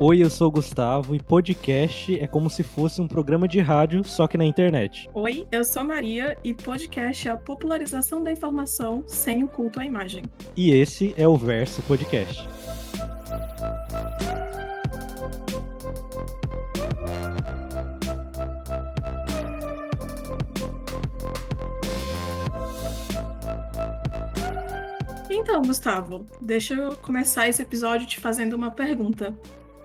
[0.00, 4.04] Oi, eu sou o Gustavo e podcast é como se fosse um programa de rádio,
[4.04, 5.10] só que na internet.
[5.12, 9.84] Oi, eu sou Maria e podcast é a popularização da informação sem o culto à
[9.84, 10.22] imagem.
[10.56, 12.48] E esse é o Verso Podcast.
[25.28, 29.34] Então, Gustavo, deixa eu começar esse episódio te fazendo uma pergunta.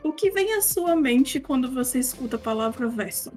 [0.03, 3.31] O que vem à sua mente quando você escuta a palavra verso?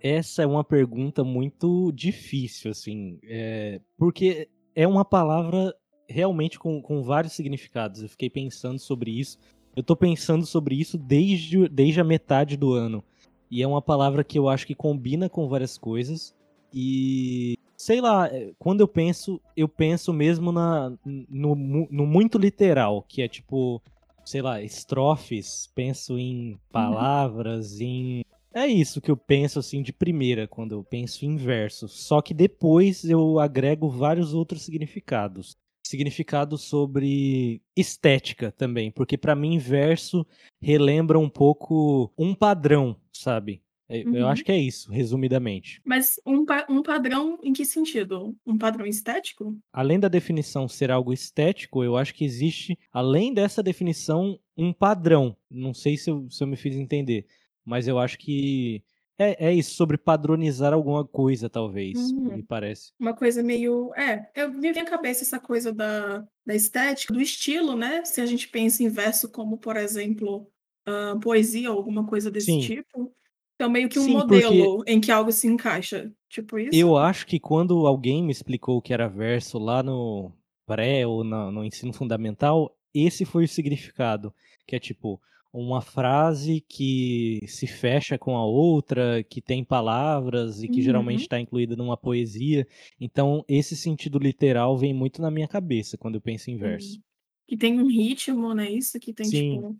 [0.00, 3.80] Essa é uma pergunta muito difícil, assim, é...
[3.96, 5.74] porque é uma palavra
[6.08, 8.02] realmente com, com vários significados.
[8.02, 9.38] Eu fiquei pensando sobre isso.
[9.74, 13.02] Eu tô pensando sobre isso desde, desde a metade do ano.
[13.50, 16.34] E é uma palavra que eu acho que combina com várias coisas.
[16.72, 23.02] E sei lá, é, quando eu penso, eu penso mesmo na, no, no muito literal,
[23.08, 23.82] que é tipo
[24.24, 26.58] sei lá, estrofes, penso em uhum.
[26.70, 27.86] palavras, uhum.
[27.86, 28.24] em.
[28.52, 31.88] É isso que eu penso assim de primeira quando eu penso em verso.
[31.88, 35.56] Só que depois eu agrego vários outros significados.
[35.84, 40.26] Significado sobre estética também, porque para mim verso
[40.60, 43.62] relembra um pouco um padrão, sabe?
[43.90, 44.16] Uhum.
[44.16, 45.80] Eu acho que é isso, resumidamente.
[45.84, 48.36] Mas um, pa um padrão em que sentido?
[48.46, 49.58] Um padrão estético?
[49.72, 55.36] Além da definição ser algo estético, eu acho que existe, além dessa definição, um padrão.
[55.50, 57.26] Não sei se eu, se eu me fiz entender,
[57.64, 58.82] mas eu acho que
[59.20, 62.36] é, é isso, sobre padronizar alguma coisa, talvez, uhum.
[62.36, 62.92] me parece.
[62.98, 63.92] Uma coisa meio.
[63.94, 68.02] É, eu me vem à cabeça essa coisa da, da estética, do estilo, né?
[68.04, 70.50] Se a gente pensa em verso como, por exemplo,
[70.88, 72.60] uh, poesia ou alguma coisa desse Sim.
[72.60, 73.14] tipo.
[73.60, 76.10] Então, meio que um Sim, modelo em que algo se encaixa.
[76.30, 76.70] Tipo isso?
[76.74, 80.32] Eu acho que quando alguém me explicou o que era verso lá no
[80.66, 84.32] pré ou no, no ensino fundamental, esse foi o significado.
[84.66, 85.20] Que é tipo,
[85.52, 90.84] uma frase que se fecha com a outra, que tem palavras e que uhum.
[90.84, 92.66] geralmente está incluída numa poesia.
[92.98, 96.94] Então, esse sentido literal vem muito na minha cabeça quando eu penso em verso.
[96.94, 97.02] Uhum.
[97.46, 98.70] Que tem um ritmo, né?
[98.70, 99.56] Isso que tem, Sim.
[99.56, 99.76] tipo.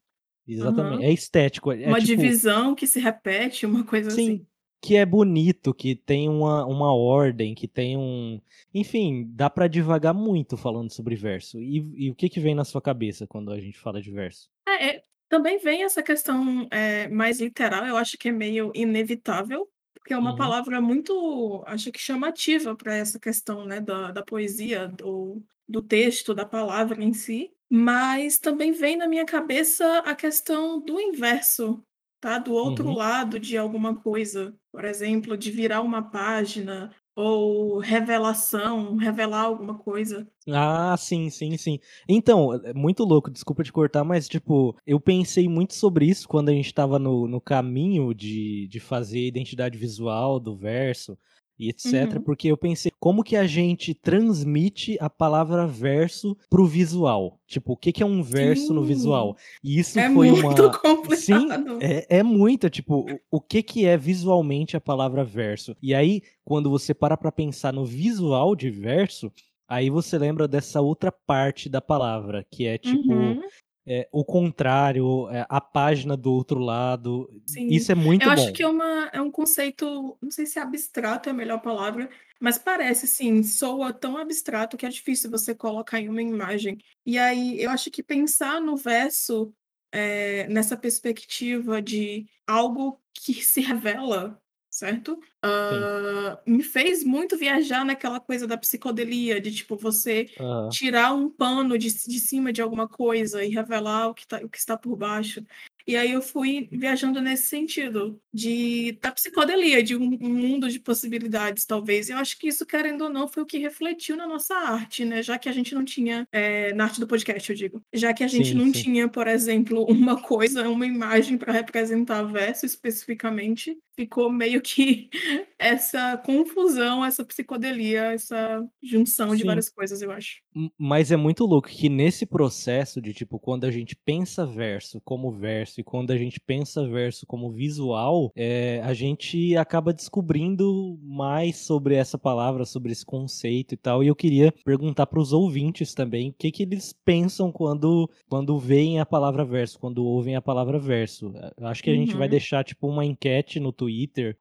[0.46, 0.98] Exatamente.
[0.98, 1.04] Uhum.
[1.04, 1.72] É estético.
[1.72, 2.06] É, uma tipo...
[2.06, 4.46] divisão que se repete, uma coisa Sim, assim.
[4.82, 8.40] Que é bonito, que tem uma, uma ordem, que tem um.
[8.72, 11.60] Enfim, dá para divagar muito falando sobre verso.
[11.60, 14.48] E, e, o que, que vem na sua cabeça quando a gente fala de verso?
[14.66, 19.68] É, é, também vem essa questão é, mais literal, eu acho que é meio inevitável,
[19.94, 20.36] porque é uma uhum.
[20.36, 26.34] palavra muito, acho que chamativa para essa questão né, da, da poesia, do, do texto,
[26.34, 27.52] da palavra em si.
[27.70, 31.80] Mas também vem na minha cabeça a questão do inverso,
[32.20, 32.36] tá?
[32.36, 32.94] Do outro uhum.
[32.94, 34.52] lado de alguma coisa.
[34.72, 40.26] Por exemplo, de virar uma página ou revelação, revelar alguma coisa.
[40.48, 41.78] Ah, sim, sim, sim.
[42.08, 46.48] Então, é muito louco, desculpa te cortar, mas, tipo, eu pensei muito sobre isso quando
[46.48, 51.16] a gente tava no, no caminho de, de fazer identidade visual do verso
[51.60, 52.14] e etc.
[52.14, 52.22] Uhum.
[52.22, 57.38] Porque eu pensei, como que a gente transmite a palavra verso pro visual?
[57.46, 58.72] Tipo, o que, que é um verso Sim.
[58.72, 59.36] no visual?
[59.62, 60.78] E isso é foi muito uma.
[60.78, 61.16] Complicado.
[61.16, 61.48] Sim,
[61.82, 62.70] é, é muito.
[62.70, 65.76] Tipo, o que, que é visualmente a palavra verso?
[65.82, 69.30] E aí, quando você para pra pensar no visual de verso,
[69.68, 73.12] aí você lembra dessa outra parte da palavra, que é tipo.
[73.12, 73.42] Uhum
[73.92, 77.28] é, o contrário, é, a página do outro lado.
[77.44, 77.66] Sim.
[77.66, 78.34] Isso é muito Eu bom.
[78.34, 81.60] acho que é, uma, é um conceito, não sei se é abstrato é a melhor
[81.60, 82.08] palavra,
[82.38, 86.78] mas parece, sim, soa tão abstrato que é difícil você colocar em uma imagem.
[87.04, 89.52] E aí, eu acho que pensar no verso
[89.90, 94.40] é, nessa perspectiva de algo que se revela
[94.80, 95.12] certo?
[95.44, 100.68] Uh, me fez muito viajar naquela coisa da psicodelia, de tipo, você uhum.
[100.70, 104.48] tirar um pano de, de cima de alguma coisa e revelar o que, tá, o
[104.48, 105.44] que está por baixo.
[105.86, 110.78] E aí eu fui viajando nesse sentido, de da psicodelia, de um, um, mundo de
[110.78, 112.08] possibilidades, talvez.
[112.08, 115.04] E eu acho que isso, querendo ou não, foi o que refletiu na nossa arte,
[115.04, 115.22] né?
[115.22, 118.22] Já que a gente não tinha, é, na arte do podcast, eu digo, já que
[118.22, 118.72] a gente sim, não sim.
[118.72, 125.10] tinha, por exemplo, uma coisa, uma imagem para representar verso especificamente, ficou meio que
[125.58, 129.36] essa confusão, essa psicodelia, essa junção Sim.
[129.36, 130.40] de várias coisas, eu acho.
[130.78, 135.30] Mas é muito louco que nesse processo de tipo, quando a gente pensa verso como
[135.30, 141.58] verso e quando a gente pensa verso como visual, é, a gente acaba descobrindo mais
[141.58, 144.02] sobre essa palavra, sobre esse conceito e tal.
[144.02, 148.58] E eu queria perguntar para os ouvintes também o que, que eles pensam quando, quando
[148.58, 151.32] veem a palavra verso, quando ouvem a palavra verso.
[151.60, 152.00] Acho que a uhum.
[152.00, 152.30] gente vai uhum.
[152.30, 153.89] deixar tipo uma enquete no Twitter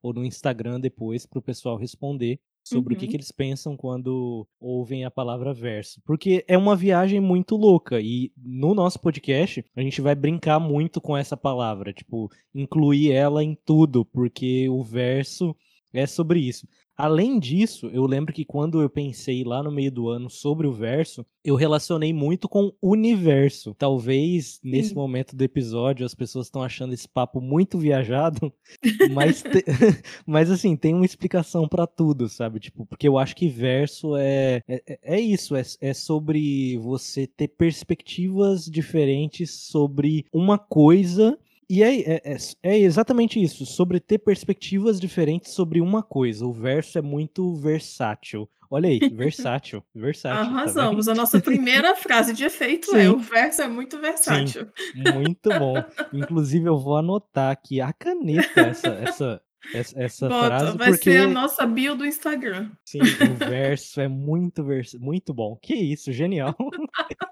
[0.02, 3.18] ou no Instagram depois para o pessoal responder sobre o que, que Uhum.
[3.18, 6.02] eles pensam quando ouvem a palavra verso.
[6.06, 11.02] Porque é uma viagem muito louca e no nosso podcast a gente vai brincar muito
[11.02, 15.56] com essa palavra, tipo, incluir ela em tudo, porque o verso
[15.92, 16.68] é sobre isso.
[17.00, 20.74] Além disso, eu lembro que quando eu pensei lá no meio do ano sobre o
[20.74, 23.74] verso, eu relacionei muito com universo.
[23.74, 24.96] Talvez nesse Sim.
[24.96, 28.52] momento do episódio as pessoas estão achando esse papo muito viajado,
[29.14, 29.64] mas, te-
[30.28, 32.60] mas assim, tem uma explicação pra tudo, sabe?
[32.60, 37.26] Tipo, porque eu acho que verso é, é, é- é isso, é, é sobre você
[37.26, 44.20] ter perspectivas diferentes sobre uma coisa e é, é, é- é exatamente isso, sobre ter
[44.20, 46.46] perspectivas diferentes sobre uma coisa.
[46.46, 48.50] O verso é muito versátil.
[48.72, 50.44] Olha aí, versátil, versátil.
[50.46, 50.50] tá?
[50.50, 51.08] Arrasamos.
[51.08, 53.08] A nossa primeira frase de efeito é: Sim.
[53.10, 54.68] o verso é muito versátil.
[55.14, 55.76] Muito bom.
[56.14, 59.42] Inclusive, eu vou anotar aqui a caneta essa, essa,
[59.74, 62.70] essa, essa Bota, frase, vai porque ser a nossa bio do Instagram.
[62.86, 64.94] sim, o verso é muito, vers...
[64.96, 65.56] muito bom.
[65.62, 66.56] Que isso, genial.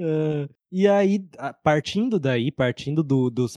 [0.00, 1.24] Ah, e aí,
[1.62, 3.56] partindo daí, partindo do, dos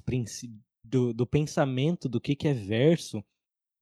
[0.84, 3.24] do, do pensamento do que, que é verso,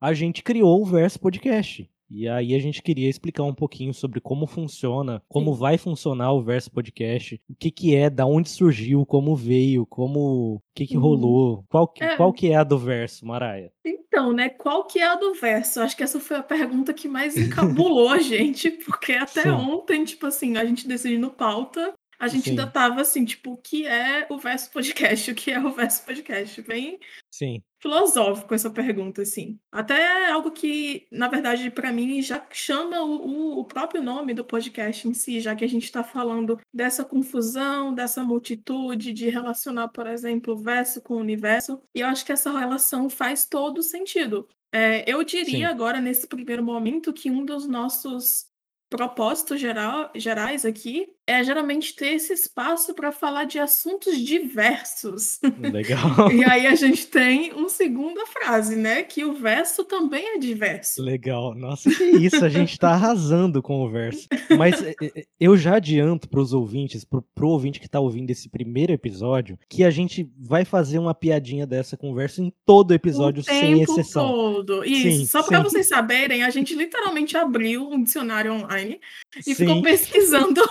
[0.01, 1.89] a gente criou o Verso Podcast.
[2.09, 6.41] E aí a gente queria explicar um pouquinho sobre como funciona, como vai funcionar o
[6.41, 10.95] Verso Podcast, o que que é, da onde surgiu, como veio, como, o que que
[10.95, 11.03] Uhum.
[11.03, 12.15] rolou, qual que, É.
[12.15, 13.71] qual que é a do Verso, Maraia?
[13.85, 15.81] Então, né, qual que é a do verso?
[15.81, 18.17] Acho que essa foi a pergunta que mais encabulou a
[18.63, 19.49] gente, porque até Sim.
[19.49, 22.71] ontem, tipo assim, a gente decidindo pauta, a gente ainda Sim.
[22.71, 25.31] tava assim, tipo, o que é o verso podcast?
[25.31, 26.61] O que é o verso podcast?
[26.63, 26.99] Bem
[27.31, 29.59] Sim, filosófico essa pergunta, assim.
[29.71, 34.33] Até é algo que, na verdade, para mim, já chama o, o- o próprio nome
[34.33, 39.29] do podcast em si, já que a gente está falando dessa confusão, dessa multitude, de
[39.29, 41.81] relacionar, por exemplo, o verso com o universo.
[41.93, 44.47] E eu acho que essa relação faz todo sentido.
[44.73, 45.63] É, eu diria Sim.
[45.65, 48.47] agora, nesse primeiro momento, que um dos nossos
[48.89, 55.39] propósitos geral, gerais aqui é geralmente ter esse espaço para falar de assuntos diversos.
[55.59, 56.31] legal.
[56.38, 59.03] E aí a gente tem uma segunda frase, né?
[59.03, 61.01] Que o verso também é diverso.
[61.01, 61.53] Legal.
[61.53, 64.27] Nossa, que isso, a gente tá arrasando com o verso.
[64.57, 68.47] Mas é, é, eu já adianto pros ouvintes, pro, pro ouvinte que tá ouvindo esse
[68.50, 72.94] primeiro episódio, que a gente vai fazer uma piadinha dessa com o verso em todo
[72.94, 74.27] episódio, o sem exceção.
[74.27, 74.85] todo.
[74.85, 75.19] Isso.
[75.19, 79.00] Sim, Só para vocês saberem, a gente literalmente abriu um dicionário online
[79.45, 80.62] e ficou Sim, pesquisando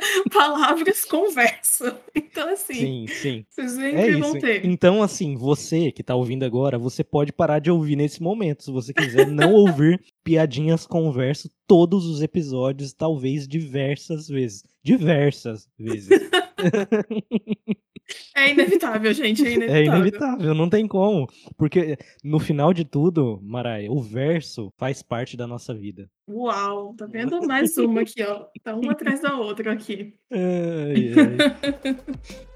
[0.32, 1.84] palavras com verso.
[2.14, 3.46] Então, assim, sim, sim.
[3.48, 4.40] vocês É sempre vão isso.
[4.40, 4.64] ter.
[4.66, 8.70] Então, assim, você que tá ouvindo agora, você pode parar de ouvir nesse momento, se
[8.70, 14.64] você quiser não ouvir piadinhas com verso todos os episódios, talvez diversas vezes.
[14.82, 16.08] Diversas vezes.
[18.34, 19.42] É inevitável, gente.
[19.46, 19.98] É É inevitável.
[19.98, 21.28] inevitável, não tem como.
[21.56, 26.08] Porque no final de tudo, Maraia, o verso faz parte da nossa vida.
[26.28, 27.40] Uau, tá vendo?
[27.46, 28.46] Mais uma aqui, ó.
[28.62, 30.14] Tá uma atrás da outra aqui.
[30.30, 32.10] Ai, ai.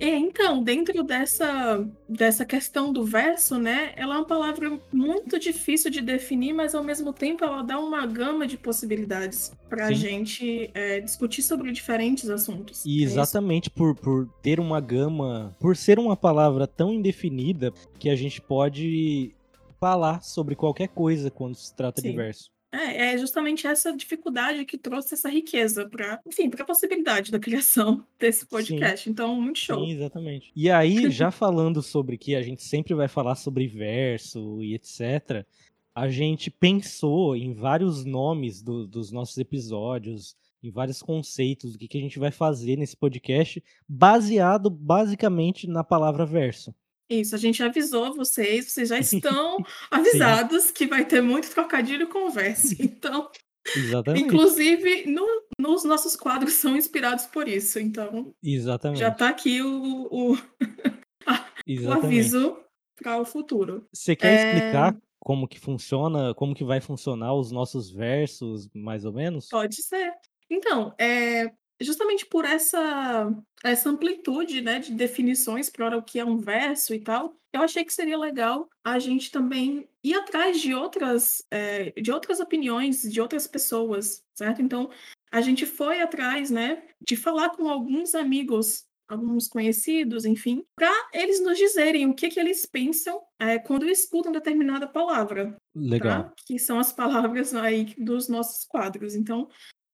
[0.00, 3.92] É, então, dentro dessa, dessa questão do verso, né?
[3.96, 8.06] Ela é uma palavra muito difícil de definir, mas ao mesmo tempo ela dá uma
[8.06, 12.82] gama de possibilidades para a gente é, discutir sobre diferentes assuntos.
[12.86, 13.12] E É isso.
[13.12, 18.40] exatamente por, por ter uma gama, por ser uma palavra tão indefinida, que a gente
[18.40, 19.34] pode
[19.78, 22.16] falar sobre qualquer coisa quando se trata de Sim.
[22.16, 22.50] verso.
[22.72, 27.38] É, é justamente essa dificuldade que trouxe essa riqueza para, enfim, para a possibilidade da
[27.38, 29.10] criação desse podcast.
[29.10, 29.84] Então, muito show.
[29.84, 30.52] Sim, exatamente.
[30.54, 35.44] E aí, já falando sobre que a gente sempre vai falar sobre verso e etc.,
[35.92, 41.88] a gente pensou em vários nomes do- dos nossos episódios, em vários conceitos do que,
[41.88, 46.72] que a gente vai fazer nesse podcast, baseado basicamente na palavra verso.
[47.10, 49.58] Isso, a gente avisou vocês, vocês já estão
[49.90, 52.74] avisados que vai ter muito trocadilho com verso.
[52.80, 53.30] Então,
[53.76, 54.24] Exatamente.
[54.24, 57.78] inclusive, no- nos nossos quadros são inspirados por isso.
[57.78, 59.00] Então, Exatamente.
[59.00, 60.32] já tá aqui o, o,
[61.88, 62.56] o aviso
[63.02, 63.86] para o futuro.
[63.92, 64.46] Você quer É.
[64.54, 69.48] explicar como que funciona, como que vai funcionar os nossos versos, mais ou menos?
[69.48, 70.12] Pode ser.
[70.50, 73.32] Então, é, justamente por essa,
[73.62, 77.84] essa amplitude né, de definições para o que é um verso e tal, eu achei
[77.84, 83.20] que seria legal a gente também ir atrás de outras, é, de outras opiniões de
[83.20, 84.62] outras pessoas, certo?
[84.62, 84.90] Então,
[85.32, 91.42] a gente foi atrás né, de falar com alguns amigos alguns conhecidos, enfim, para eles
[91.42, 95.56] nos dizerem o que, que eles pensam é, quando escutam determinada palavra.
[95.74, 96.24] Legal.
[96.24, 96.32] Tá?
[96.46, 99.16] Que são as palavras aí dos nossos quadros.
[99.16, 99.48] Então,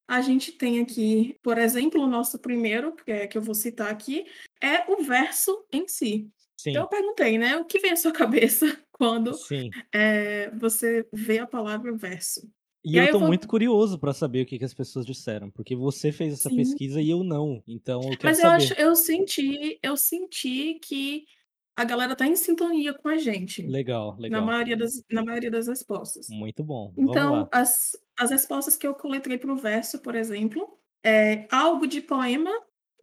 [0.09, 3.91] a gente tem aqui, por exemplo, o nosso primeiro, que, é, que eu vou citar
[3.91, 4.25] aqui,
[4.63, 6.29] é o verso em si.
[6.57, 6.71] Sim.
[6.71, 7.57] Então eu perguntei, né?
[7.57, 9.33] O que vem à sua cabeça quando
[9.93, 12.49] é, você vê a palavra verso?
[12.85, 14.75] E, E eu aí eu tô vou- muito curioso pra saber o que, que as
[14.75, 16.57] pessoas disseram, porque você fez essa Sim.
[16.57, 17.63] pesquisa e eu não.
[17.67, 18.57] Então eu quero Mas eu saber.
[18.57, 21.25] acho, eu senti, eu senti que
[21.77, 23.63] a galera tá em sintonia com a gente.
[23.63, 24.47] Legal, Na legal.
[24.47, 26.27] maioria das, na maioria das respostas.
[26.29, 26.93] Muito bom.
[26.97, 32.01] Então, as, as respostas que eu coletrei para o verso, por exemplo, é algo de
[32.01, 32.51] poema,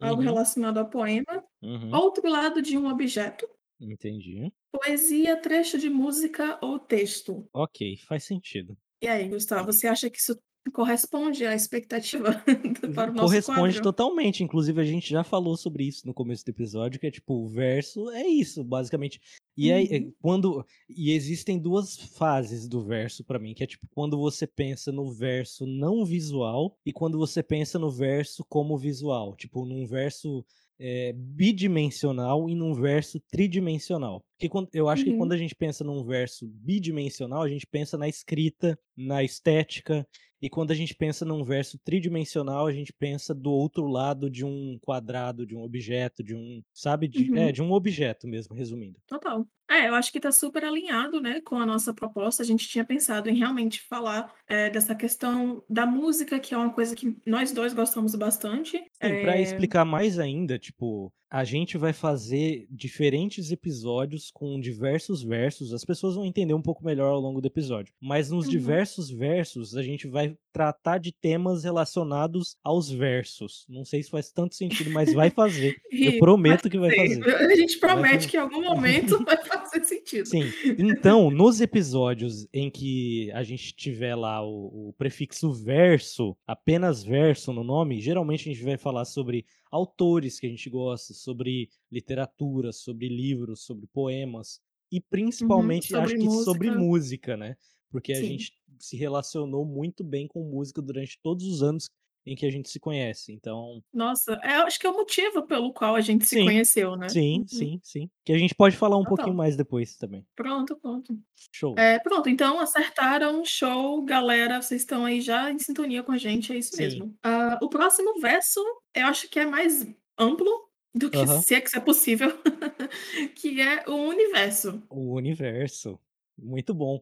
[0.00, 3.48] algo Uhum, relacionado a poema, uhum, outro lado de um objeto,
[3.80, 4.52] entendi.
[4.70, 7.50] poesia, trecho de música ou texto.
[7.52, 8.76] Ok, faz sentido.
[9.02, 10.38] E aí, Gustavo, você acha que isso
[10.72, 12.42] corresponde à expectativa
[12.94, 13.82] para o nosso Corresponde quadro?
[13.82, 14.42] totalmente.
[14.42, 17.48] Inclusive, a gente já falou sobre isso no começo do episódio, que é tipo, o
[17.48, 19.20] verso é isso, basicamente.
[19.56, 20.12] E aí, é, Uhum.
[20.20, 20.66] quando.
[20.88, 25.12] E existem duas fases do verso pra mim, que é tipo, quando você pensa no
[25.12, 29.36] verso não visual e quando você pensa no verso como visual.
[29.36, 30.44] Tipo, num verso
[30.78, 34.24] é, bidimensional e num verso tridimensional.
[34.32, 35.18] Porque quando, eu acho que Uhum.
[35.18, 40.06] quando a gente pensa num verso bidimensional, a gente pensa na escrita, na estética,
[40.46, 44.44] e quando a gente pensa num verso tridimensional, a gente pensa do outro lado de
[44.44, 47.52] um quadrado, de um objeto, de um, sabe, de, é, Uhum.
[47.52, 49.00] de um objeto mesmo, resumindo.
[49.06, 49.46] Total.
[49.70, 52.42] É, eu acho que está super alinhado, né, com a nossa proposta.
[52.42, 56.72] A gente tinha pensado em realmente falar é, dessa questão da música, que é uma
[56.72, 58.82] coisa que nós dois gostamos bastante.
[58.92, 65.20] Sim, pra É, explicar mais ainda, tipo, a gente vai fazer diferentes episódios com diversos
[65.20, 65.72] versos.
[65.74, 67.92] As pessoas vão entender um pouco melhor ao longo do episódio.
[68.00, 68.52] Mas nos Uhum.
[68.52, 73.66] diversos versos, a gente vai tratar de temas relacionados aos versos.
[73.68, 75.74] Não sei se faz tanto sentido, mas vai fazer.
[75.90, 77.24] Eu prometo que vai fazer.
[77.34, 78.28] a gente Vai promete fazer.
[78.28, 80.30] que em algum momento vai fazer sentido.
[80.30, 80.54] Sim.
[80.76, 87.52] Então, nos episódios em que a gente tiver lá o, o prefixo verso, apenas verso
[87.52, 92.72] no nome, geralmente a gente vai falar sobre autores que a gente gosta, sobre literatura,
[92.72, 96.78] sobre livros, sobre poemas e principalmente Uhum, sobre acho que sobre música.
[96.78, 97.56] música, né?
[97.90, 98.24] Porque a Sim.
[98.24, 101.90] gente se relacionou muito bem com música durante todos os anos
[102.26, 103.32] em que a gente se conhece.
[103.32, 106.38] Então, Nossa, é, eu acho que é o motivo pelo qual a gente se sim,
[106.38, 107.08] conheceu, né?
[107.08, 108.10] sim, Uhum, sim, sim.
[108.24, 109.36] Que a gente pode falar um pouquinho total.
[109.36, 110.26] mais depois também.
[110.36, 111.18] Pronto, pronto.
[111.52, 111.74] Show.
[111.76, 116.52] É, pronto, então acertaram, show, galera, vocês estão aí já em sintonia com a gente,
[116.52, 116.76] é isso Sim.
[116.76, 117.16] mesmo.
[117.24, 118.60] Ah, o próximo verso,
[118.94, 119.86] eu acho que é mais
[120.18, 121.28] amplo do que Aham.
[121.28, 122.30] se é que isso é possível,
[123.36, 124.82] que é o universo.
[124.88, 126.00] O universo.
[126.36, 127.00] Muito bom.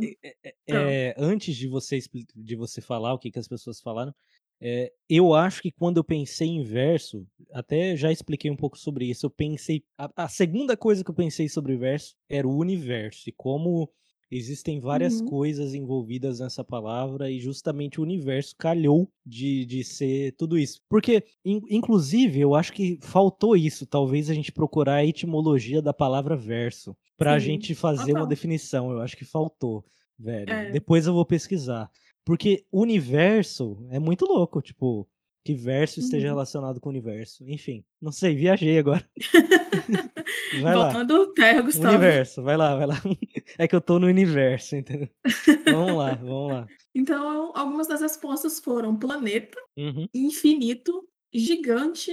[0.00, 1.98] Que é, ah, é, antes de você,
[2.34, 4.14] de você falar o que, que as pessoas falaram,
[4.60, 9.06] é, eu acho que quando eu pensei em verso, até já expliquei um pouco sobre
[9.06, 9.26] isso.
[9.26, 9.84] Eu pensei.
[9.98, 13.90] A, a segunda coisa que eu pensei sobre verso era o universo e como
[14.36, 20.32] existem várias uhum, coisas envolvidas nessa palavra e justamente o universo calhou de, de ser
[20.36, 20.80] tudo isso.
[20.88, 23.86] Porque, in- inclusive, eu acho que faltou isso.
[23.86, 28.90] Talvez a gente procurar a etimologia da palavra verso pra sim, gente fazer uma definição.
[28.90, 29.84] Eu acho que faltou,
[30.18, 30.50] velho.
[30.52, 30.70] É.
[30.72, 31.90] Depois eu vou pesquisar.
[32.24, 35.06] Porque universo é muito louco, tipo,
[35.44, 36.32] que verso esteja Uhum.
[36.34, 37.44] relacionado com o universo.
[37.48, 39.06] Enfim, não sei, viajei agora.
[40.62, 40.84] Vai lá.
[40.90, 41.88] Voltando terra, Gustavo.
[41.88, 42.94] Universo, vai lá, vai lá.
[43.58, 45.08] É que eu tô no universo, entendeu?
[45.66, 46.66] Vamos lá, vamos lá.
[46.94, 52.12] Então, algumas das respostas foram planeta, Uhum, infinito, gigante,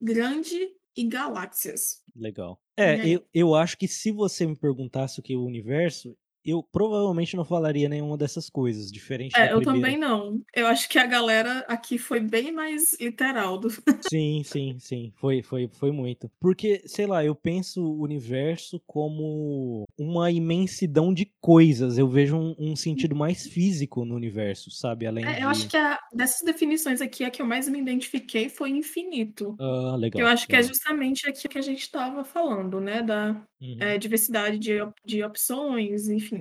[0.00, 2.02] grande e galáxias.
[2.16, 2.60] legal.
[2.76, 6.62] É, eu, eu acho que se você me perguntasse o que é o universo, eu
[6.62, 9.62] provavelmente não falaria nenhuma dessas coisas, diferente da É, eu primeira.
[9.62, 10.42] também não.
[10.54, 13.68] Eu acho que a galera aqui foi bem mais literal do
[14.04, 15.12] Sim, sim, sim.
[15.16, 16.28] Foi, foi, foi muito.
[16.40, 21.96] Porque, sei lá, eu penso o universo como uma imensidão de coisas.
[21.98, 25.06] Eu vejo um, um sentido mais físico no universo, sabe?
[25.06, 25.70] Além É, eu acho de.
[25.70, 29.58] que a dessas definições aqui, a que eu mais me identifiquei foi infinito.
[29.58, 30.64] Ah, Que eu legal, acho que é legal.
[30.64, 33.02] justamente aqui que a gente estava falando, né?
[33.02, 33.94] Da Uhum.
[33.94, 34.72] é, diversidade de,
[35.04, 36.31] de opções, enfim.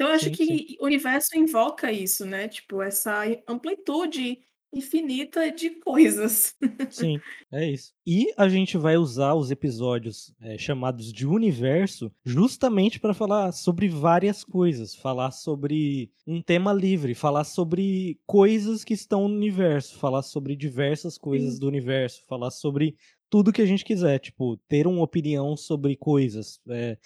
[0.00, 0.46] Então, eu acho Sim, sim.
[0.46, 2.48] que o universo invoca isso, né?
[2.48, 4.38] Tipo, essa amplitude
[4.72, 6.56] infinita de coisas.
[6.88, 7.20] Sim,
[7.52, 7.92] é isso.
[8.06, 13.90] E a gente vai usar os episódios é, chamados de universo justamente para falar sobre
[13.90, 20.22] várias coisas, falar sobre um tema livre, falar sobre coisas que estão no universo, falar
[20.22, 21.60] sobre diversas coisas Sim.
[21.60, 22.96] do universo, falar sobre
[23.28, 26.58] tudo que a gente quiser, tipo, ter uma opinião sobre coisas.
[26.70, 26.96] é,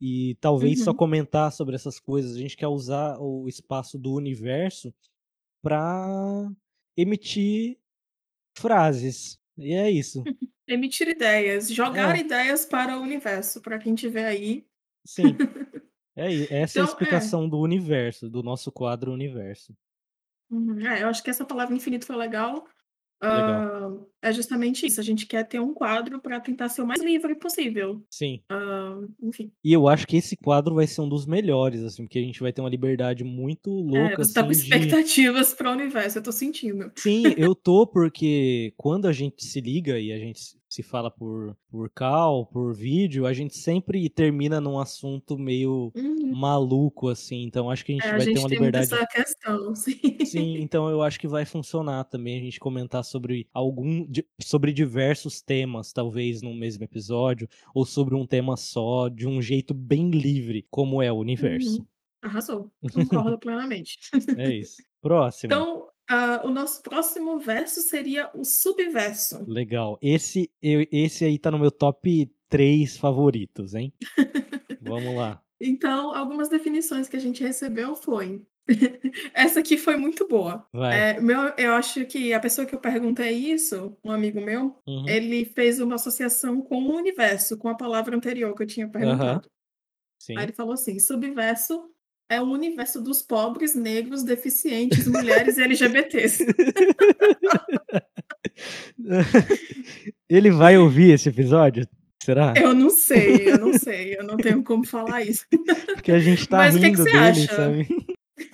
[0.00, 0.96] e talvez só Uhum.
[0.96, 2.36] comentar sobre essas coisas.
[2.36, 4.94] A gente quer usar o espaço do universo
[5.62, 6.50] para
[6.96, 7.78] emitir
[8.58, 9.38] frases.
[9.58, 10.24] E é isso.
[10.68, 12.20] Emitir ideias, jogar É.
[12.20, 14.66] ideias para o universo, para quem tiver aí.
[15.04, 15.38] Sim.
[16.16, 17.24] É essa é a Então é.
[17.24, 19.74] explicação do universo, do nosso quadro universo.
[20.50, 20.80] Uhum.
[20.86, 22.66] É, eu acho que essa palavra infinito foi legal.
[23.22, 27.02] Hã, é justamente isso, a gente quer ter um quadro para tentar ser o mais
[27.02, 28.06] livre possível.
[28.10, 28.42] Sim.
[28.50, 29.52] Hã, enfim.
[29.64, 32.40] E eu acho que esse quadro vai ser um dos melhores, assim, porque a gente
[32.40, 35.72] vai ter uma liberdade muito É, louca, você tá com assim, de expectativas para o
[35.72, 36.92] universo, eu tô sentindo.
[36.98, 41.56] Sim, eu tô, porque quando a gente se liga e a gente se fala por
[41.68, 46.32] por call, por vídeo, a gente sempre termina num assunto meio Uhum.
[46.32, 49.00] maluco, assim, então acho que a É, gente a vai ter gente uma tem liberdade
[49.00, 50.00] essa questão, sim.
[50.22, 54.06] Sim, então eu acho que vai funcionar também a gente comentar sobre algum
[54.40, 59.72] sobre diversos temas, talvez num mesmo episódio, ou sobre um tema só, de um jeito
[59.72, 61.82] bem livre, como é o universo.
[61.82, 61.86] Uhum.
[62.22, 63.98] Arrasou, concordo plenamente.
[64.34, 64.82] É isso.
[65.00, 65.66] Próximo.
[65.68, 69.44] Então, hã, o nosso próximo verso seria o subverso.
[69.46, 69.98] Legal.
[70.02, 73.92] Esse eu esse aí tá no meu top 3 favoritos, hein.
[74.82, 75.42] Vamos lá.
[75.60, 78.42] Então, algumas definições que a gente recebeu foi
[79.34, 80.66] essa aqui foi muito boa.
[80.92, 85.08] Eh, meu eu acho que a pessoa que eu perguntei isso, um amigo meu, Uhum.
[85.08, 89.48] ele fez uma associação com o universo, com a palavra anterior que eu tinha perguntado.
[90.30, 90.38] Aí Sim.
[90.40, 91.90] ele falou assim: "Subverso
[92.30, 96.46] é o universo dos pobres, negros, deficientes, mulheres e LGBTs".
[100.28, 101.86] Ele vai ouvir esse episódio?
[102.22, 102.54] Será?
[102.56, 105.44] Eu não sei, eu não sei, eu não tenho como falar isso.
[105.94, 107.56] Porque a gente tá Mas o que que rindo você dele, acha?
[107.56, 107.88] sabe.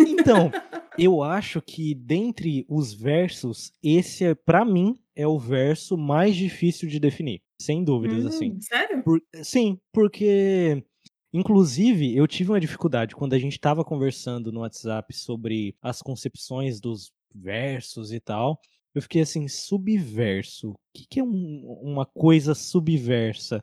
[0.00, 0.50] Então,
[0.98, 6.88] eu acho que dentre os versos, esse é pra mim, é o verso mais difícil
[6.88, 8.52] de definir, sem dúvidas, assim.
[8.52, 9.02] Hum, sério?
[9.02, 10.82] Por sim, porque
[11.38, 16.80] inclusive eu tive uma dificuldade quando a gente estava conversando no WhatsApp sobre as concepções
[16.80, 18.60] dos versos e tal,
[18.94, 23.62] eu fiquei assim: "Subverso, o que que é um uma coisa subversa?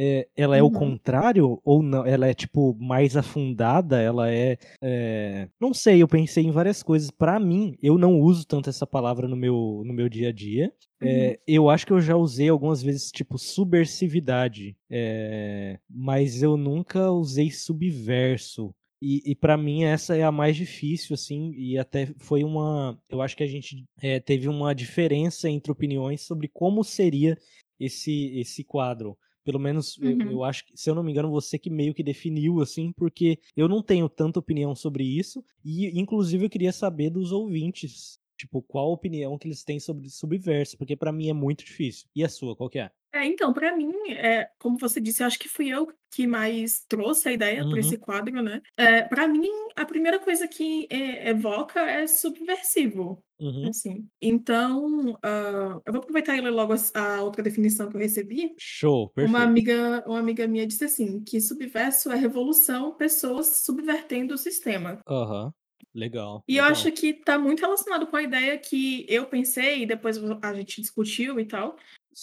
[0.00, 0.70] Eh, ela é o Uhum.
[0.70, 6.44] contrário ou não ela é, tipo, mais afundada, ela é, eh" não sei, eu pensei
[6.44, 7.10] em várias coisas.
[7.10, 10.72] Pra mim, eu não uso tanto essa palavra no meu no meu dia a dia.
[11.00, 11.32] Uhum.
[11.32, 17.10] Eh, eu acho que eu já usei algumas vezes, tipo, subversividade, eh, mas eu nunca
[17.10, 18.72] usei subverso.
[19.02, 23.20] E e pra mim essa é a mais difícil, assim, e até foi uma eu
[23.22, 27.36] acho que a gente, eh, teve uma diferença entre opiniões sobre como seria
[27.80, 29.16] esse esse quadro.
[29.48, 30.30] Pelo menos eu Uhum.
[30.30, 33.38] eu acho que, se eu não me engano, você que meio que definiu, assim, porque
[33.56, 38.60] eu não tenho tanta opinião sobre isso, e inclusive eu queria saber dos ouvintes, tipo,
[38.62, 42.06] qual a opinião que eles têm sobre subverso, porque pra mim é muito difícil.
[42.14, 42.90] E a sua, qual que é?
[43.18, 46.84] É, então, pra mim, eh, como você disse, eu acho que fui eu que mais
[46.88, 47.98] trouxe a ideia pra esse Uhum.
[47.98, 48.62] quadro, né.
[48.76, 53.70] Eh, pra mim, a primeira coisa que e evoca é subversivo, Uhum.
[53.70, 54.08] assim.
[54.22, 58.54] Então, hã, eu vou aproveitar e ler logo as a outra definição que eu recebi.
[58.58, 59.44] Show, Uma perfeito.
[59.44, 65.00] amiga uma amiga minha disse assim, que subverso é revolução, pessoas subvertendo o sistema.
[65.06, 65.52] Aham.
[65.94, 66.64] Legal, E eu legal.
[66.64, 70.80] acho que tá muito relacionado com a ideia que eu pensei e depois a gente
[70.80, 71.76] discutiu e tal,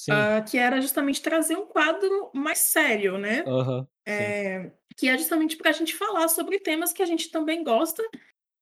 [0.10, 3.44] Hã, que era justamente trazer um quadro mais sério, né.
[3.44, 3.54] Sim.
[4.08, 8.04] Eh, que é justamente pra gente falar sobre temas que a gente também gosta,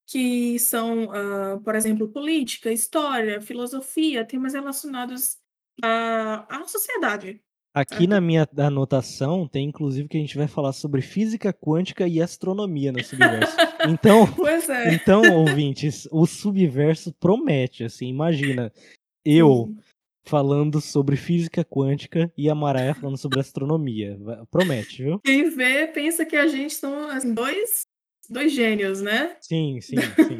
[0.08, 5.38] que são, hã, por exemplo, política, história, filosofia, temas relacionados
[5.84, 7.42] à à sociedade,
[7.76, 12.22] Aqui na minha anotação tem inclusive que a gente vai falar sobre física quântica e
[12.22, 13.58] astronomia no subverso.
[13.90, 14.94] Então Pois é.
[14.94, 18.72] então, ouvintes, o subverso promete, assim, imagina,
[19.26, 19.74] eu.
[20.26, 24.18] Falando sobre física quântica e a Maraia falando sobre astronomia,
[24.50, 25.20] promete, viu.
[25.20, 27.86] Quem vê pensa que a gente são, assim, 2
[28.30, 29.36] 2 gênios, né.
[29.42, 30.38] Sim, sim, sim.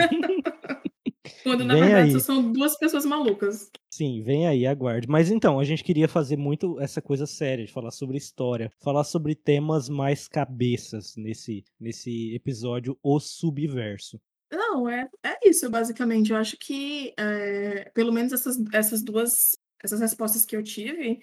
[1.44, 2.20] Quando na Vem verdade aí.
[2.22, 3.70] são 2 pessoas malucas.
[3.92, 5.08] Sim, vem aí, aguarde.
[5.08, 9.04] Mas então, a gente queria fazer muito essa coisa séria, de falar sobre história, falar
[9.04, 14.20] sobre temas mais cabeças nesse nesse episódio O Subverso.
[14.52, 20.00] Não, é é isso basicamente, eu acho que, eh, pelo menos essas essas 2 essas
[20.00, 21.22] respostas que eu tive,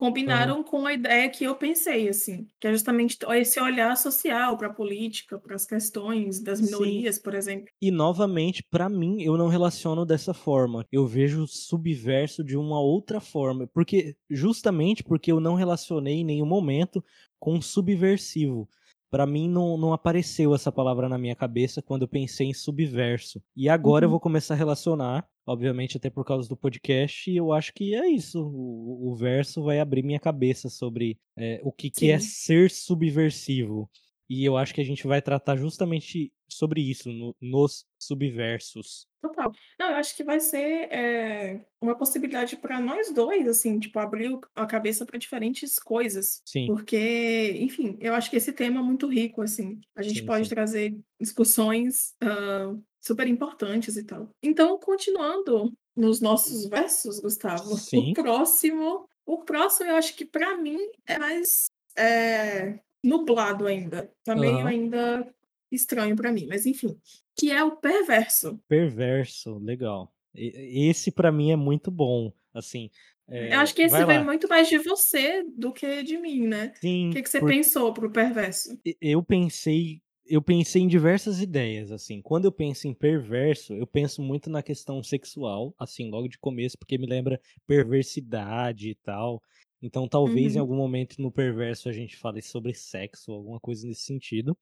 [0.00, 4.70] combinaram com a ideia que eu pensei, assim, que é justamente esse olhar social pra
[4.70, 6.64] política, para as questões das Sim.
[6.64, 7.66] minorias, por exemplo.
[7.82, 13.20] E novamente, pra mim, eu não relaciono dessa forma, eu vejo subverso de uma outra
[13.20, 17.04] forma, porque justamente porque eu não relacionei em nenhum momento
[17.38, 18.66] com subversivo.
[19.10, 23.42] Pra mim não não apareceu essa palavra na minha cabeça quando eu pensei em subverso.
[23.56, 24.20] E agora eu vou Uhum.
[24.20, 28.40] começar a relacionar, obviamente até por causa do podcast, e eu acho que é isso,
[28.42, 33.90] o o verso vai abrir minha cabeça sobre, eh, o que que é ser subversivo.
[34.30, 39.08] E eu acho que a gente vai tratar justamente sobre isso no, nos subversos.
[39.20, 39.52] Total.
[39.76, 44.38] Não, eu acho que vai ser é, uma possibilidade para nós dois, assim, tipo, abrir
[44.54, 46.42] a cabeça para diferentes coisas.
[46.46, 46.68] Sim.
[46.68, 49.80] Porque, enfim, eu acho que esse tema é muito rico, assim.
[49.96, 50.54] A gente Sim, pode sim.
[50.54, 54.30] trazer discussões uh, super importantes e tal.
[54.40, 58.12] Então, continuando nos nossos versos, Gustavo, sim.
[58.12, 64.10] o próximo, o próximo eu acho que para mim é mais é, nublado ainda.
[64.24, 64.66] Tá meio uhum.
[64.66, 65.34] ainda
[65.70, 66.98] estranho para mim, mas enfim
[67.40, 68.60] que é o perverso.
[68.68, 70.12] Perverso, legal.
[70.34, 72.90] esse para mim é muito bom, assim.
[73.26, 76.74] É, eu acho que esse veio muito mais de você do que de mim, né?
[76.78, 77.08] Sim.
[77.08, 77.48] O que, que você por...
[77.48, 78.78] pensou pro perverso?
[79.00, 82.20] Eu pensei, eu pensei em diversas ideias, assim.
[82.20, 86.76] Quando eu penso em perverso, eu penso muito na questão sexual, assim, logo de começo,
[86.76, 89.42] porque me lembra perversidade e tal.
[89.82, 90.58] Então, talvez uhum.
[90.58, 94.56] em algum momento no perverso a gente fale sobre sexo, alguma coisa nesse sentido.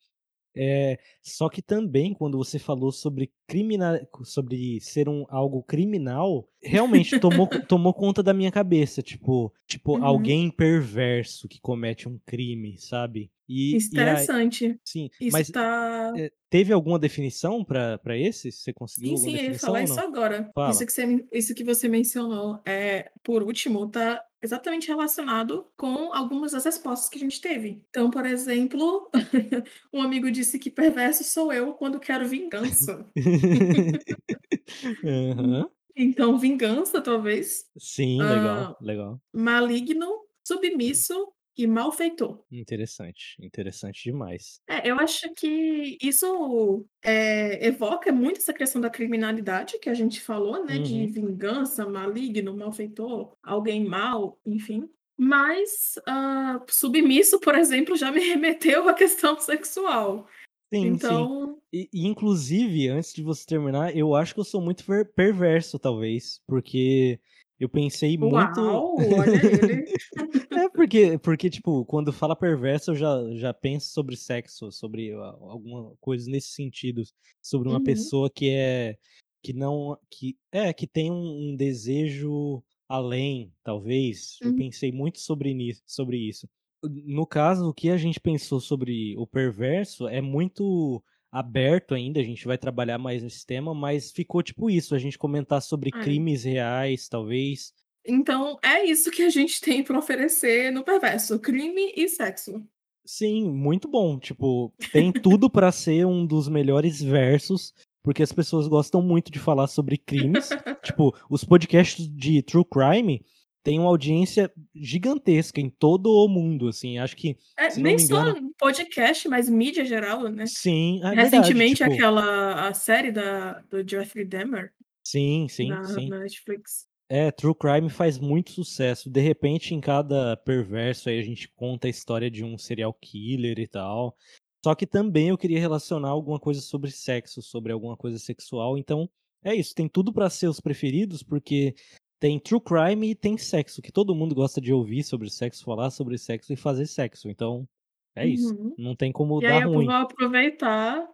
[0.56, 7.20] É, só que também quando você falou sobre criminal, sobre ser um algo criminal, realmente
[7.20, 10.04] tomou, tomou conta da minha cabeça, tipo, tipo uhum.
[10.04, 13.30] alguém perverso que comete um crime, sabe?
[13.48, 14.64] E, Isso interessante.
[14.64, 16.12] E aí, sim, Isso mas tá...
[16.16, 18.52] É, teve alguma definição para esse?
[18.52, 20.50] Você conseguiu sim, sim, eu ia falar isso agora.
[20.70, 26.52] Isso que, você, isso que você mencionou, é, por último, tá exatamente relacionado com algumas
[26.52, 27.82] das respostas que a gente teve.
[27.88, 29.10] Então, por exemplo,
[29.92, 33.06] um amigo disse que perverso sou eu quando quero vingança.
[35.02, 35.68] uhum.
[36.00, 37.64] Então, vingança, talvez.
[37.76, 39.20] Sim, legal, legal.
[39.34, 40.06] Maligno,
[40.46, 42.40] submisso e malfeitor.
[42.52, 44.60] Interessante, interessante demais.
[44.68, 50.20] É, eu acho que isso é, evoca muito essa questão da criminalidade que a gente
[50.20, 50.76] falou, né?
[50.76, 50.82] Uhum.
[50.84, 54.88] De vingança, maligno, malfeitor, alguém mal, enfim.
[55.18, 60.28] Mas uh, submisso, por exemplo, já me remeteu à questão sexual.
[60.72, 61.46] Sim, então...
[61.46, 61.58] sim.
[61.72, 66.40] E, e, inclusive, antes de você terminar, eu acho que eu sou muito perverso, talvez,
[66.46, 67.18] porque
[67.58, 68.60] eu pensei Uau, muito.
[68.60, 69.84] Olha ele.
[70.52, 75.94] é porque, porque, tipo, quando fala perverso, eu já, já penso sobre sexo, sobre alguma
[76.00, 77.02] coisa nesse sentido.
[77.42, 77.84] Sobre uma uhum.
[77.84, 78.96] pessoa que é.
[79.42, 79.98] que não.
[80.10, 84.36] que É, que tem um, um desejo além, talvez.
[84.42, 84.50] Uhum.
[84.50, 86.48] Eu pensei muito sobre, sobre isso.
[86.82, 92.24] No caso, o que a gente pensou sobre o perverso é muito aberto ainda, a
[92.24, 96.00] gente vai trabalhar mais nesse tema, mas ficou tipo isso, a gente comentar sobre é.
[96.00, 97.72] crimes reais, talvez.
[98.06, 102.62] Então, é isso que a gente tem para oferecer no Perverso, crime e sexo.
[103.04, 108.68] Sim, muito bom, tipo, tem tudo para ser um dos melhores versos, porque as pessoas
[108.68, 110.48] gostam muito de falar sobre crimes.
[110.82, 113.24] tipo, os podcasts de true crime
[113.68, 117.36] tem uma audiência gigantesca em todo o mundo, assim, acho que.
[117.54, 118.34] É, nem engano...
[118.34, 120.46] só podcast, mas mídia geral, né?
[120.46, 121.92] Sim, é Recentemente, verdade, tipo...
[121.92, 124.72] aquela a série da, do Jeffrey Dahmer.
[125.06, 126.08] Sim, sim, na, sim.
[126.08, 126.86] Na Netflix.
[127.10, 129.10] É, True Crime faz muito sucesso.
[129.10, 133.58] De repente, em cada perverso aí a gente conta a história de um serial killer
[133.58, 134.16] e tal.
[134.64, 138.78] Só que também eu queria relacionar alguma coisa sobre sexo, sobre alguma coisa sexual.
[138.78, 139.10] Então,
[139.44, 139.74] é isso.
[139.74, 141.74] Tem tudo para ser os preferidos, porque
[142.20, 145.90] tem true crime e tem sexo, que todo mundo gosta de ouvir sobre sexo, falar
[145.90, 147.28] sobre sexo e fazer sexo.
[147.28, 147.68] Então,
[148.14, 148.54] é isso.
[148.54, 148.74] Uhum.
[148.76, 149.84] Não tem como e dar aí ruim.
[149.84, 151.08] eu vou aproveitar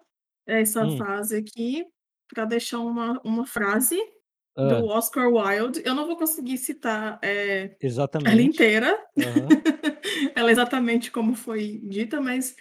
[0.46, 0.96] essa hum.
[0.96, 1.86] fase aqui
[2.32, 3.98] para deixar uma, uma frase
[4.56, 5.82] do Oscar Wilde.
[5.84, 8.30] Eu não vou conseguir citar é, exatamente.
[8.30, 9.06] ela inteira.
[9.16, 10.32] Uhum.
[10.34, 12.54] ela exatamente como foi dita, mas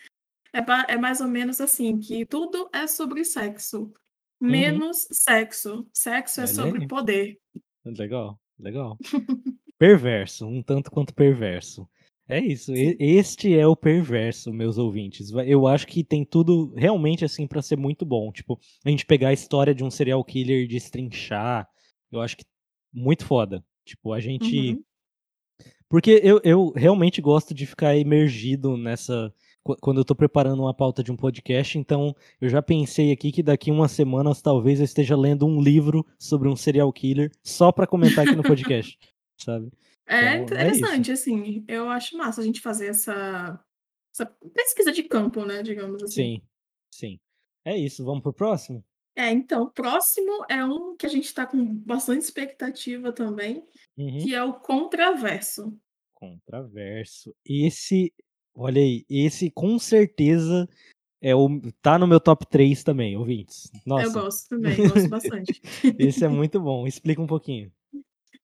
[0.54, 3.94] é, é mais ou menos assim, que tudo é sobre sexo.
[4.42, 4.50] Uhum.
[4.50, 5.14] Menos uhum.
[5.14, 5.88] sexo.
[5.94, 7.38] Sexo é, é sobre poder.
[7.86, 8.98] Legal, legal.
[9.78, 11.88] perverso, um tanto quanto perverso.
[12.28, 12.96] É isso, Sim.
[13.00, 15.30] este é o perverso, meus ouvintes.
[15.46, 18.32] Eu acho que tem tudo realmente assim para ser muito bom.
[18.32, 21.68] Tipo, a gente pegar a história de um serial killer de destrinchar,
[22.10, 22.46] eu acho que
[22.94, 23.64] muito foda.
[23.86, 24.72] Tipo, a gente.
[24.72, 24.84] Uhum.
[25.90, 31.04] Porque eu, eu realmente gosto de ficar emergido nessa, quando eu tô preparando uma pauta
[31.04, 35.16] de um podcast, então eu já pensei aqui que daqui umas semanas talvez eu esteja
[35.16, 38.98] lendo um livro sobre um serial killer só para comentar aqui no podcast,
[39.40, 39.72] sabe?
[40.06, 43.60] É então, é interessante, é assim, eu acho massa a gente fazer essa,
[44.14, 46.14] essa pesquisa de campo, né, digamos assim.
[46.14, 46.42] Sim,
[46.94, 47.20] sim.
[47.66, 48.84] É isso, vamos pro próximo?
[49.16, 54.18] É, então, o próximo é um que a gente tá com bastante expectativa também, uhum.
[54.18, 55.78] que é o Contraverso.
[56.14, 57.36] Contraverso.
[57.46, 58.12] Esse
[58.56, 60.70] Olha aí, esse com certeza
[61.22, 61.50] é o,
[61.82, 63.72] tá no meu top 3 também, ouvintes.
[63.86, 64.08] Nossa.
[64.08, 65.62] Eu gosto também, gosto bastante.
[65.98, 66.86] esse é muito bom.
[66.86, 67.72] Explica um pouquinho.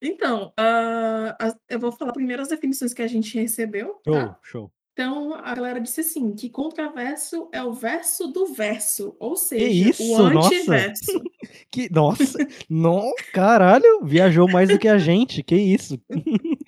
[0.02, 4.00] Então, uh, eu vou falar primeiro as definições que a gente recebeu.
[4.04, 4.38] Show, tá?
[4.42, 4.72] show.
[4.92, 9.64] Então, a galera disse assim, que contraverso é o verso do verso, ou Que seja,
[9.64, 10.30] o isso?
[10.30, 10.48] Nossa!
[10.48, 11.22] antiverso.
[11.70, 12.38] Que nossa!
[12.68, 14.04] No caralho!
[14.04, 15.98] Viajou mais do que a gente, que isso?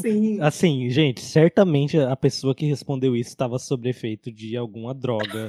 [0.00, 0.40] Sim.
[0.40, 5.48] Assim, gente, certamente a pessoa que respondeu isso estava sob efeito de alguma droga.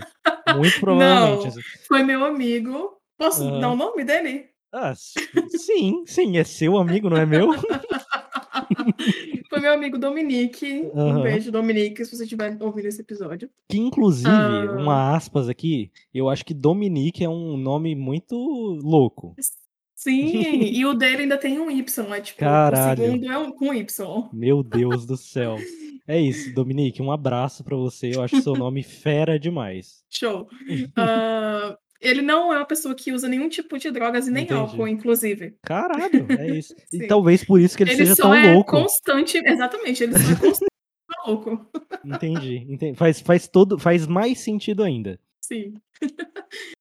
[0.56, 2.98] Muito provavelmente, Não, foi meu amigo.
[3.17, 3.74] Posso dar Aham.
[3.74, 4.50] o nome dele?
[4.72, 7.50] Ah, sim, sim, é seu amigo, não é meu?
[9.50, 10.89] Foi meu amigo Dominique.
[10.93, 11.24] Um Aham.
[11.24, 13.50] beijo, Dominique, se você estiver ouvindo esse episódio.
[13.67, 14.72] Que inclusive, Hã.
[14.76, 19.36] uma aspas aqui, eu acho que Dominique é um nome muito louco.
[19.99, 20.31] Sim,
[20.71, 23.03] e o dele ainda tem um Y, é tipo, o Caralho.
[23.03, 24.29] segundo é um com Y.
[24.31, 25.57] Meu Deus do céu.
[26.07, 30.01] É isso, Dominique, um abraço pra você, eu acho seu nome fera demais.
[30.09, 30.47] Show.
[30.97, 34.83] Hã, ele não é uma pessoa que usa nenhum tipo de drogas e nem álcool,
[34.88, 34.91] Entendi.
[35.01, 35.55] inclusive.
[35.63, 36.73] Caralho, é isso.
[36.93, 38.71] E talvez por isso que ele Ele seja tão é louco.
[38.71, 40.69] constante exatamente, ele só é constante
[41.27, 41.69] louco.
[42.05, 45.19] Entendi, enten faz faz todo faz mais sentido ainda.
[45.41, 45.73] Sim.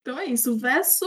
[0.01, 1.05] Então é isso, o verso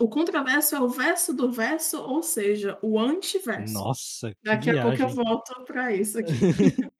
[0.00, 3.74] o contraverso é o verso do verso, ou seja, o antiverso.
[3.74, 5.24] Nossa, que Daqui a pouco eu viagem.
[5.24, 6.30] volto pra isso aqui.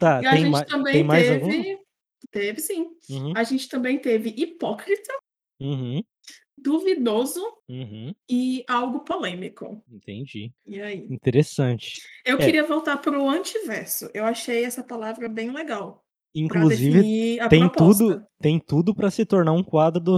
[0.00, 1.48] Tá, E a gente também mais algum?
[1.48, 1.78] teve
[2.30, 2.90] teve sim.
[3.10, 3.32] Uhum.
[3.36, 5.12] A gente também teve hipócrita,
[5.60, 6.02] Uhum.
[6.58, 8.14] duvidoso Uhum.
[8.30, 9.84] e algo polêmico.
[9.88, 10.52] Entendi.
[10.66, 11.10] E aí?
[11.10, 12.02] Interessante.
[12.24, 12.44] Eu É.
[12.44, 17.04] queria voltar pro antiverso, eu achei essa palavra bem legal, Inclusive,
[17.48, 20.16] tem tudo tem tudo pra se tornar um quadro do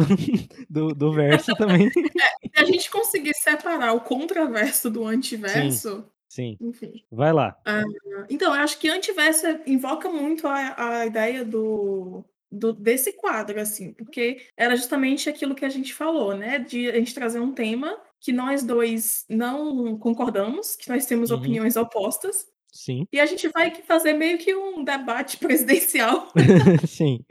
[0.68, 1.90] do do verso também.
[2.20, 5.06] É, se a gente conseguir separar o contraverso do
[5.46, 6.58] Sim, antiverso, sim.
[6.60, 7.04] enfim.
[7.10, 7.56] Vai lá.
[7.66, 7.82] Hã,
[8.30, 13.94] então, eu acho que antiverso invoca muito a a ideia do do desse quadro, assim,
[13.94, 17.98] porque era justamente aquilo que a gente falou, né, de a gente trazer um tema
[18.20, 21.38] que nós 2 não concordamos, que nós temos Uhum.
[21.38, 23.06] opiniões opostas, Sim.
[23.12, 26.32] e a gente vai fazer meio que um debate presidencial.
[26.88, 27.24] Sim,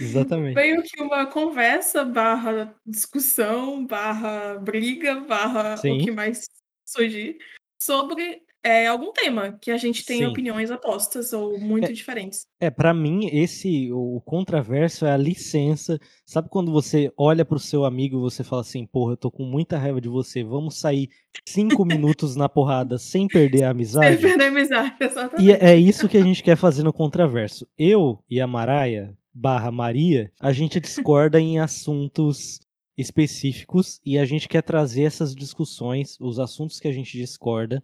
[0.00, 0.54] exatamente.
[0.54, 6.10] Meio que uma conversa barra discussão, barra briga, barra o que Sim.
[6.12, 6.48] mais
[6.86, 7.38] surgir,
[7.78, 10.26] sobre, eh, algum tema que a gente tem Sim.
[10.26, 12.46] opiniões opostas ou muito É diferentes.
[12.60, 17.60] é, pra mim esse o contraverso é a licença sabe quando você olha para o
[17.60, 20.78] seu amigo e você fala assim: "Porra, eu tô com muita raiva de você, vamos
[20.78, 21.08] sair
[21.48, 24.96] 5 minutos na porrada sem perder a Sem amizade?" perder a amizade,
[25.36, 25.64] E é exatamente.
[25.64, 27.66] é isso que a gente quer fazer no contraverso.
[27.78, 32.60] Eu e a Maraia, barra Maria, a gente discorda em assuntos
[32.96, 37.82] específicos e a gente quer trazer essas discussões, os assuntos que a gente discorda,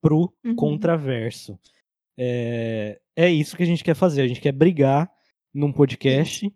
[0.00, 0.54] para o Uhum.
[0.56, 1.58] contraverso.
[2.18, 5.10] Eh, é isso que a gente quer fazer, a gente quer brigar
[5.52, 6.50] num podcast,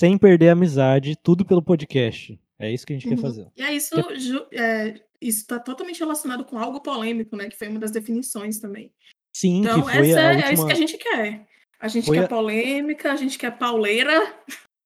[0.00, 2.38] sem perder a amizade, tudo pelo podcast.
[2.58, 3.20] É isso que a gente quer Uhum.
[3.20, 3.48] fazer.
[3.56, 7.56] E é isso Quer ju eh, isso tá totalmente relacionado com algo polêmico, né, que
[7.56, 8.92] foi uma das definições também.
[9.34, 11.46] Sim, Então essa a é isso que a última gente quer.
[11.80, 14.12] A gente foi quer a polêmica, a gente quer pauleira.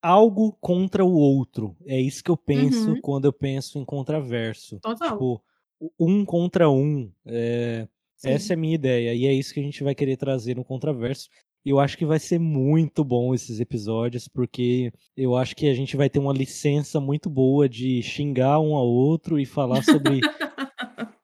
[0.03, 3.01] Algo contra o outro, é isso que eu penso Uhum.
[3.01, 4.79] quando eu penso em contraverso.
[4.81, 5.13] Total.
[5.13, 5.43] Tipo,
[5.99, 7.11] um contra um,
[8.25, 8.53] eh, essa é Sim.
[8.55, 11.29] a minha ideia e é isso que a gente vai querer trazer no contraverso.
[11.65, 15.75] E eu acho que vai ser muito bom esses episódios, porque eu acho que a
[15.75, 20.21] gente vai ter uma licença muito boa de xingar um ao outro e falar sobre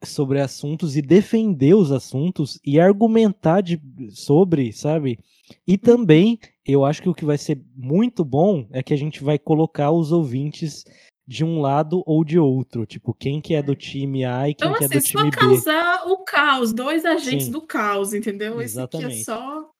[0.04, 5.18] sobre assuntos e defender os assuntos e argumentar de sobre, sabe.
[5.66, 9.22] E também, eu acho que o que vai ser muito bom é que a gente
[9.22, 10.84] vai colocar os ouvintes
[11.26, 13.76] de um lado ou de outro, tipo, quem que é do É.
[13.76, 15.64] time A e quem Então que é assim, do só time B.
[15.64, 17.50] causar o caos, 2 agentes Sim.
[17.50, 18.60] do caos, entendeu.
[18.60, 19.10] Esse aqui é Exatamente.
[19.10, 19.70] só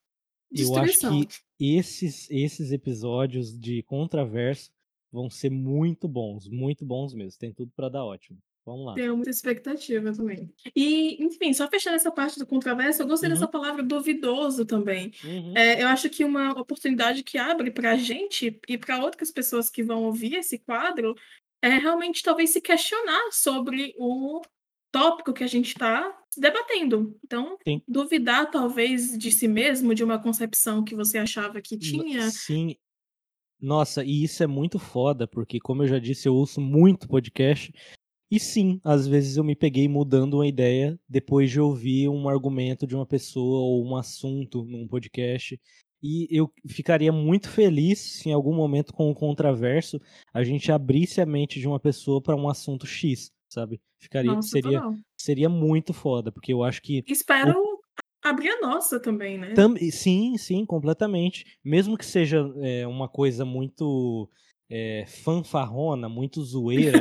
[0.55, 1.01] Eu acho destruição.
[1.01, 4.71] que esses esses episódios de contraverso
[5.11, 8.43] vão ser muito bons, muito bons mesmo, tem tudo pra dar ótimo.
[8.65, 8.95] Vamos lá.
[8.95, 10.49] Tenho muita expectativa também.
[10.75, 13.51] E, enfim, só fechando essa parte do contraverso, eu gostei dessa Uhum.
[13.51, 15.13] palavra duvidoso também.
[15.25, 15.57] Uhum.
[15.57, 19.83] Eh, eu acho que uma oportunidade que abre pra gente e pra outras pessoas que
[19.83, 21.15] vão ouvir esse quadro,
[21.61, 24.41] é realmente talvez se questionar sobre o
[24.93, 27.19] tópico que a gente tá debatendo.
[27.25, 27.83] Então, Sim.
[27.89, 32.31] duvidar talvez de si mesmo, de uma concepção que você achava que tinha.
[32.31, 32.77] sim.
[33.61, 37.73] Nossa, e isso é muito foda, porque como eu já disse, eu ouço muito podcast,
[38.33, 42.87] e sim, às vezes eu me peguei mudando uma ideia depois de ouvir um argumento
[42.87, 45.61] de uma pessoa ou um assunto num podcast,
[46.03, 50.01] e eu ficaria muito feliz se em algum momento com o contraverso,
[50.33, 53.79] a gente abrisse a mente de uma pessoa pra um assunto X, sabe.
[54.01, 54.95] Ficaria Nossa, seria total.
[55.15, 57.63] seria muito foda, porque eu acho que o Espero
[58.25, 59.53] abrir a nossa também, né.
[59.53, 61.59] Tam sim, sim, completamente.
[61.63, 64.27] Mesmo que seja, eh, uma coisa muito,
[64.75, 66.99] eh, fanfarrona, muito zoeira,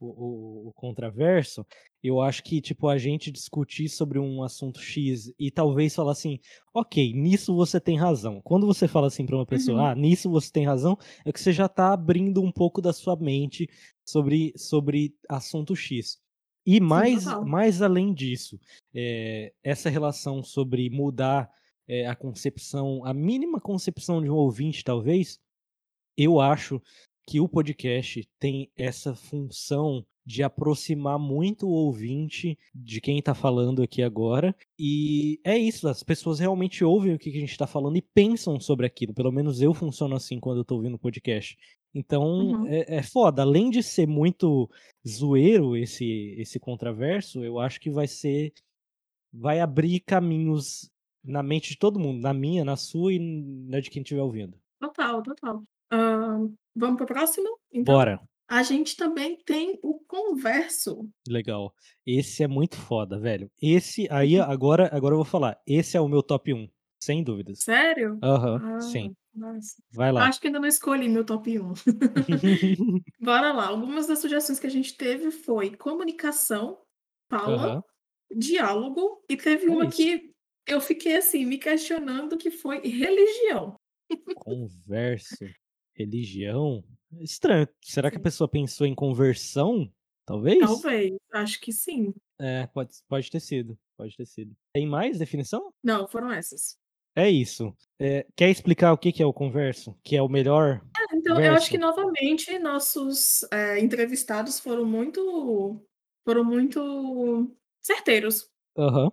[0.00, 1.64] o, o, o contraverso,
[2.02, 6.38] eu acho que, tipo, a gente discutir sobre um assunto X e talvez falar assim,
[6.72, 8.40] ok, nisso você tem razão.
[8.42, 9.86] Quando você fala assim pra uma pessoa, Uhum.
[9.88, 13.14] ah, nisso você tem razão, é que você já tá abrindo um pouco da sua
[13.14, 13.68] mente
[14.02, 16.18] sobre, sobre assunto X.
[16.64, 18.58] E mais, mais além disso,
[18.94, 21.50] é, essa relação sobre mudar
[21.86, 25.38] é, a concepção, a mínima concepção de um ouvinte, talvez,
[26.22, 26.80] eu acho
[27.26, 33.82] que o podcast tem essa função de aproximar muito o ouvinte de quem está falando
[33.82, 34.54] aqui agora.
[34.78, 38.60] E é isso, as pessoas realmente ouvem o que a gente está falando e pensam
[38.60, 39.14] sobre aquilo.
[39.14, 41.56] Pelo menos eu funciono assim quando eu estou ouvindo o podcast.
[41.94, 42.66] Então Uhum.
[42.68, 43.42] é, é foda.
[43.42, 44.68] Além de ser muito
[45.08, 48.52] zoeiro esse, esse contraverso, eu acho que vai ser.
[49.32, 50.90] Vai abrir caminhos
[51.24, 54.56] na mente de todo mundo, na minha, na sua e na de quem estiver ouvindo.
[54.80, 55.62] Total, total.
[55.90, 57.94] Ahn, vamos pro próximo, então?
[57.94, 58.20] Bora.
[58.48, 61.08] A gente também tem o converso.
[61.28, 61.72] Legal.
[62.04, 63.48] Esse é muito foda, velho.
[63.62, 65.60] Esse aí, agora, agora eu vou falar.
[65.66, 66.68] Esse é o meu top 1,
[67.00, 67.60] sem dúvidas.
[67.60, 68.18] Sério?
[68.22, 69.14] Aham, Ah, sim.
[69.34, 69.76] nossa.
[69.92, 70.26] Vai lá.
[70.26, 71.72] Acho que ainda não escolhi meu top 1.
[73.20, 73.66] Bora lá.
[73.68, 76.80] Algumas das sugestões que a gente teve foi comunicação,
[77.28, 77.82] fala, Aham.
[78.36, 79.96] diálogo e teve É uma isso.
[79.96, 80.32] que
[80.66, 83.76] eu fiquei assim me questionando que foi religião.
[84.34, 85.44] Converso,
[85.94, 86.84] religião.
[87.20, 87.68] Estranho.
[87.82, 88.22] Será que a Sim.
[88.22, 89.92] pessoa pensou em conversão?
[90.26, 90.58] Talvez?
[90.60, 92.14] Talvez, acho que sim.
[92.38, 93.78] É, pode, pode ter sido.
[93.96, 94.54] Pode ter sido.
[94.72, 95.72] Tem mais definição?
[95.82, 96.78] Não, foram essas.
[97.16, 97.76] É isso.
[97.98, 99.94] É, quer explicar o que que é o converso?
[100.04, 101.78] Que é o melhor É, então eu acho que verso?
[101.78, 105.80] novamente nossos, eh, entrevistados foram muito
[106.24, 108.50] foram muito certeiros.
[108.76, 109.10] Aham.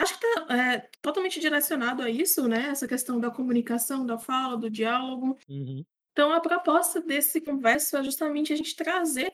[0.00, 4.56] Acho que tá, eh, totalmente direcionado a isso, né, essa questão da comunicação, da fala,
[4.56, 5.36] do diálogo.
[5.48, 5.84] Uhum.
[6.12, 9.32] Então a proposta desse converso é justamente a gente trazer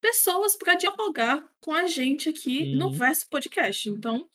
[0.00, 2.92] pessoas para dialogar com a gente aqui no Uhum.
[2.92, 3.88] Verso Podcast.
[3.88, 4.28] Então,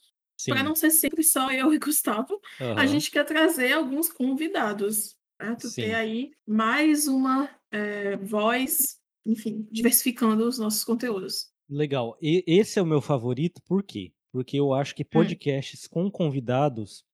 [0.48, 2.88] para não ser sempre só eu e Gustavo, a Aham.
[2.88, 5.62] gente quer trazer alguns convidados, certo?
[5.64, 5.94] Ter Sim.
[5.94, 11.52] aí mais uma, eh, voz, enfim, diversificando os nossos conteúdos.
[11.70, 12.16] Legal.
[12.22, 14.12] E esse é o meu favorito, por quê?
[14.36, 15.08] Porque eu acho que Hum.
[15.14, 17.06] podcasts com convidados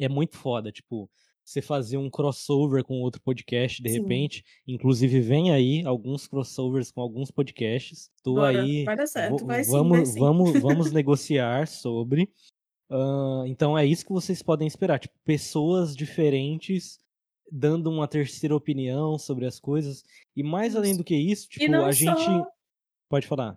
[0.00, 0.72] é muito foda.
[0.72, 1.08] Tipo,
[1.44, 4.00] você fazer um crossover com outro podcast de Sim.
[4.00, 4.44] repente.
[4.66, 8.10] Inclusive, vem aí alguns crossovers com alguns podcasts.
[8.20, 8.82] Tô Bora, aí.
[8.84, 10.18] vai dar certo, vai sim, vai vamos, sim.
[10.18, 12.28] vamos, vamos negociar sobre.
[12.90, 14.98] Ah, então é isso que vocês podem esperar.
[14.98, 16.98] Tipo, pessoas diferentes
[17.48, 20.02] dando uma terceira opinião sobre as coisas.
[20.34, 22.20] E mais além do que isso, tipo, a gente.
[22.24, 22.44] só
[23.08, 23.56] Pode falar.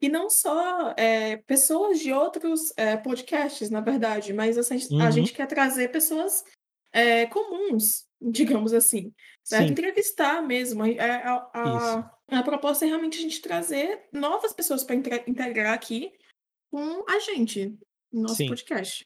[0.00, 5.10] E não só, eh, pessoas de outros, eh, podcasts, na verdade, mas assim, a Uhum.
[5.12, 6.44] gente quer trazer pessoas,
[6.92, 9.66] eh, comuns, digamos assim, certo?
[9.68, 9.72] Sim.
[9.72, 15.74] Entrevistar mesmo, a a a proposta é realmente a gente trazer novas pessoas para integrar
[15.74, 16.10] aqui
[16.70, 17.76] com a gente,
[18.10, 18.48] no nosso Sim.
[18.48, 19.04] podcast.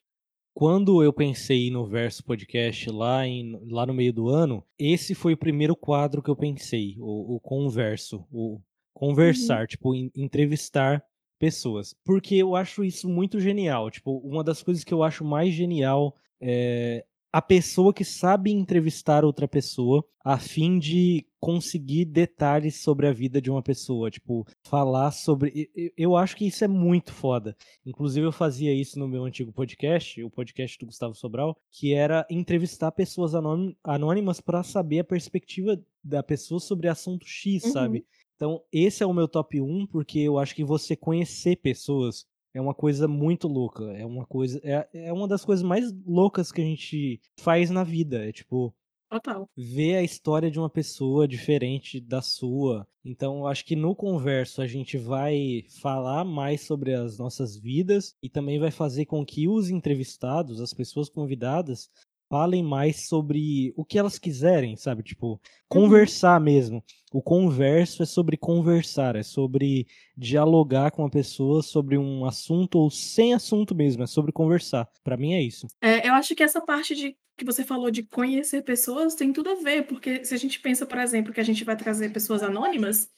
[0.55, 5.35] Quando eu pensei no Verso Podcast lá, em, lá no meio do ano, esse foi
[5.35, 8.59] o primeiro quadro que eu pensei, o, o converso, o
[9.01, 9.09] Uhum.
[9.11, 11.03] conversar, tipo, en- entrevistar
[11.39, 11.95] pessoas.
[12.05, 13.91] Porque eu acho isso muito genial.
[13.91, 19.23] Tipo, uma das coisas que eu acho mais genial é a pessoa que sabe entrevistar
[19.23, 25.11] outra pessoa a fim de conseguir detalhes sobre a vida de uma pessoa, tipo, falar
[25.11, 25.71] sobre.
[25.97, 27.55] Eu acho que isso é muito foda.
[27.85, 32.27] Inclusive, eu fazia isso no meu antigo podcast, o podcast do Gustavo Sobral, que era
[32.31, 37.73] entrevistar pessoas anônim- anônimas para saber a perspectiva da pessoa sobre assunto X, Uhum.
[37.73, 38.07] sabe?
[38.37, 42.61] Então, esse é o meu top 1, porque eu acho que você conhecer pessoas é
[42.61, 43.85] uma coisa muito louca.
[43.93, 44.61] É uma coisa.
[44.63, 48.27] É, é uma das coisas mais loucas que a gente faz na vida.
[48.27, 48.75] É tipo,
[49.11, 49.49] Total.
[49.55, 52.87] ver a história de uma pessoa diferente da sua.
[53.05, 58.15] Então, eu acho que no converso a gente vai falar mais sobre as nossas vidas
[58.23, 61.91] e também vai fazer com que os entrevistados, as pessoas convidadas,
[62.29, 65.03] falem mais sobre o que elas quiserem, sabe?
[65.03, 65.39] Tipo, Uhum.
[65.69, 66.83] conversar mesmo.
[67.13, 69.87] O converso é sobre conversar, é sobre
[70.17, 74.89] dialogar com a pessoa sobre um assunto ou sem assunto mesmo, é sobre conversar.
[75.05, 75.67] Pra mim é isso.
[75.81, 79.51] É, eu acho que essa parte de que você falou de conhecer pessoas tem tudo
[79.51, 82.43] a ver, porque se a gente pensa, por exemplo, que a gente vai trazer pessoas
[82.43, 83.11] anônimas,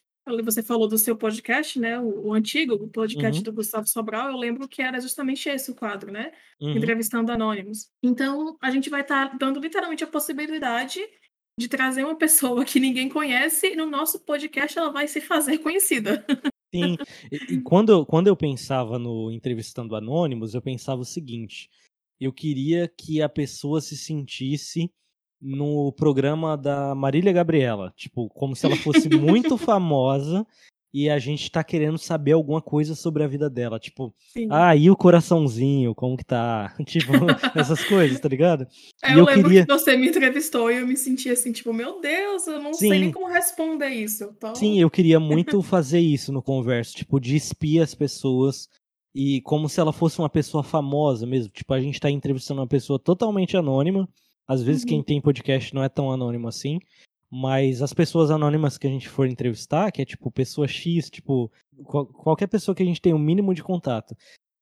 [0.44, 3.44] você falou do seu podcast, né, o, o antigo, o podcast Uhum.
[3.44, 6.76] do Gustavo Sobral, eu lembro que era justamente esse o quadro, né, Uhum.
[6.76, 7.88] entrevistando anônimos.
[8.02, 11.00] Então, a gente vai estar dando literalmente a possibilidade
[11.58, 15.58] de trazer uma pessoa que ninguém conhece e no nosso podcast ela vai se fazer
[15.64, 16.24] conhecida.
[16.74, 16.96] Sim,
[17.32, 21.68] e, e quando, eu, quando eu pensava no entrevistando anônimos, eu pensava o seguinte:
[22.20, 24.90] eu queria que a pessoa se sentisse
[25.40, 27.92] no programa da Marília Gabriela.
[27.96, 30.46] Tipo, como se ela fosse muito famosa
[30.92, 33.78] e a gente tá querendo saber alguma coisa sobre a vida dela.
[33.78, 34.48] Tipo, Sim.
[34.50, 36.74] ah, e o coraçãozinho, como que tá?
[36.86, 37.12] Tipo,
[37.54, 38.66] essas coisas, tá ligado?
[39.04, 41.72] É, eu, eu lembro queria- que você me entrevistou e eu me senti assim, tipo,
[41.74, 42.98] meu Deus, eu não sei Sim.
[43.00, 44.32] nem como responder isso.
[44.40, 48.68] Tô- Sim, eu queria muito fazer isso no converso, tipo, de espiar as pessoas
[49.14, 51.52] e como se ela fosse uma pessoa famosa mesmo.
[51.52, 54.08] Tipo, a gente tá entrevistando uma pessoa totalmente anônima.
[54.48, 54.88] Às vezes Uhum.
[54.88, 56.78] quem tem podcast não é tão anônimo assim,
[57.30, 61.52] mas as pessoas anônimas que a gente for entrevistar, que é tipo pessoa X, tipo,
[61.84, 64.16] qual- qualquer pessoa que a gente tem o mínimo de contato,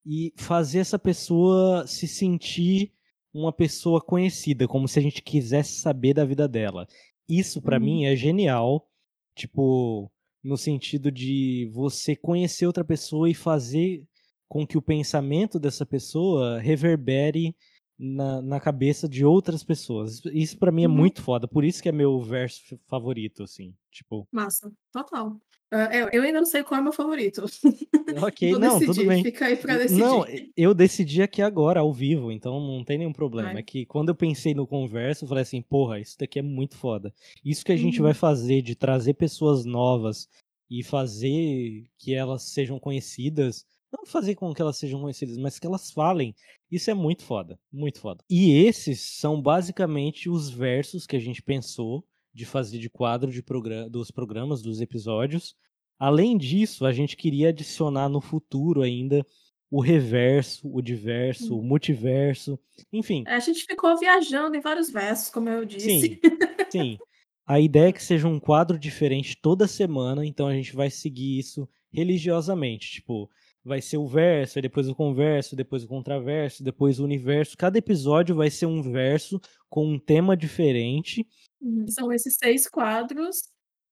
[0.05, 2.93] e fazer essa pessoa se sentir
[3.33, 6.87] uma pessoa conhecida, como se a gente quisesse saber da vida dela.
[7.29, 7.85] Isso pra Uhum.
[7.85, 8.89] mim é genial,
[9.37, 10.11] tipo,
[10.43, 14.05] no sentido de você conhecer outra pessoa e fazer
[14.49, 17.55] com que o pensamento dessa pessoa reverbere
[17.99, 20.21] na, na cabeça de outras pessoas.
[20.27, 20.95] Isso pra mim é Uhum.
[20.95, 25.41] muito foda, por isso que é meu verso favorito, assim, tipo, Massa, total.
[25.73, 27.45] É, eu, ainda não sei qual é o meu favorito.
[28.23, 29.23] ok, não, decidir, tudo bem.
[29.25, 29.99] Fica aí pra decidir.
[30.01, 30.25] Não,
[30.57, 33.59] eu decidi aqui agora, ao vivo, então não tem nenhum problema.
[33.59, 36.77] É que quando eu pensei no converso, eu falei assim, porra, isso daqui é muito
[36.77, 37.13] foda.
[37.45, 38.05] Isso que a gente Uhum.
[38.05, 40.29] vai fazer de trazer pessoas novas
[40.71, 45.67] e fazer que elas sejam conhecidas, não fazer com que elas sejam conhecidas, mas que
[45.67, 46.35] elas falem,
[46.71, 48.25] isso é muito foda, muito foda.
[48.29, 53.43] E esses são basicamente os versos que a gente pensou de fazer de quadro de
[53.91, 55.57] dos programas, dos episódios.
[55.99, 59.25] Além disso, a gente queria adicionar no futuro ainda
[59.71, 62.59] o reverso, o diverso, o multiverso,
[62.93, 63.25] enfim.
[63.27, 66.01] É, a gente ficou viajando em vários versos, como eu disse.
[66.01, 66.19] Sim,
[66.71, 66.99] sim.
[67.47, 71.39] A ideia é que seja um quadro diferente toda semana, então a gente vai seguir
[71.39, 72.91] isso religiosamente.
[72.93, 73.31] Tipo,
[73.67, 77.57] vai ser o verso, depois o converso, depois o contraverso, depois o universo.
[77.57, 81.27] Cada episódio vai ser um verso com um tema diferente.
[81.61, 81.87] Uhum.
[81.89, 83.43] São esses seis quadros,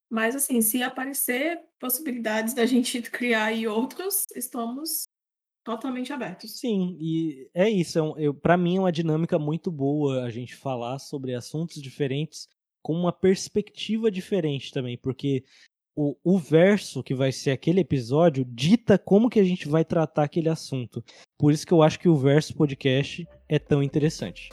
[0.08, 5.08] mas assim, se aparecer possibilidades da gente criar aí outros, estamos
[5.64, 6.60] totalmente abertos.
[6.60, 7.98] Sim, e é isso.
[7.98, 12.46] É um, para mim é uma dinâmica muito boa a gente falar sobre assuntos diferentes
[12.80, 15.42] com uma perspectiva diferente também, porque
[15.96, 20.24] o, o verso que vai ser aquele episódio dita como que a gente vai tratar
[20.24, 21.02] aquele assunto.
[21.38, 24.50] Por isso que eu acho que o verso podcast é tão interessante.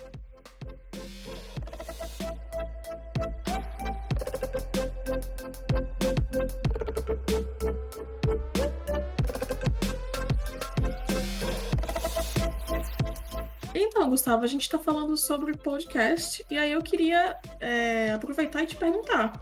[13.73, 18.67] Então, Gustavo, a gente está falando sobre podcast, e aí eu queria é, aproveitar e
[18.67, 19.33] te perguntar,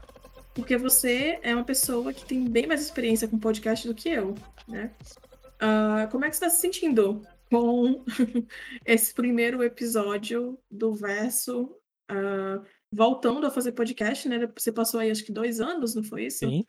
[0.54, 4.36] porque você é uma pessoa que tem bem mais experiência com podcast do que eu,
[4.68, 4.94] né?
[5.60, 8.04] Ah, como é que você está se sentindo com
[8.86, 11.76] esse primeiro episódio do Verso,
[12.10, 14.52] ah, voltando a fazer podcast, né?
[14.58, 16.40] Você passou aí acho que dois anos, não foi isso?
[16.40, 16.66] Sim.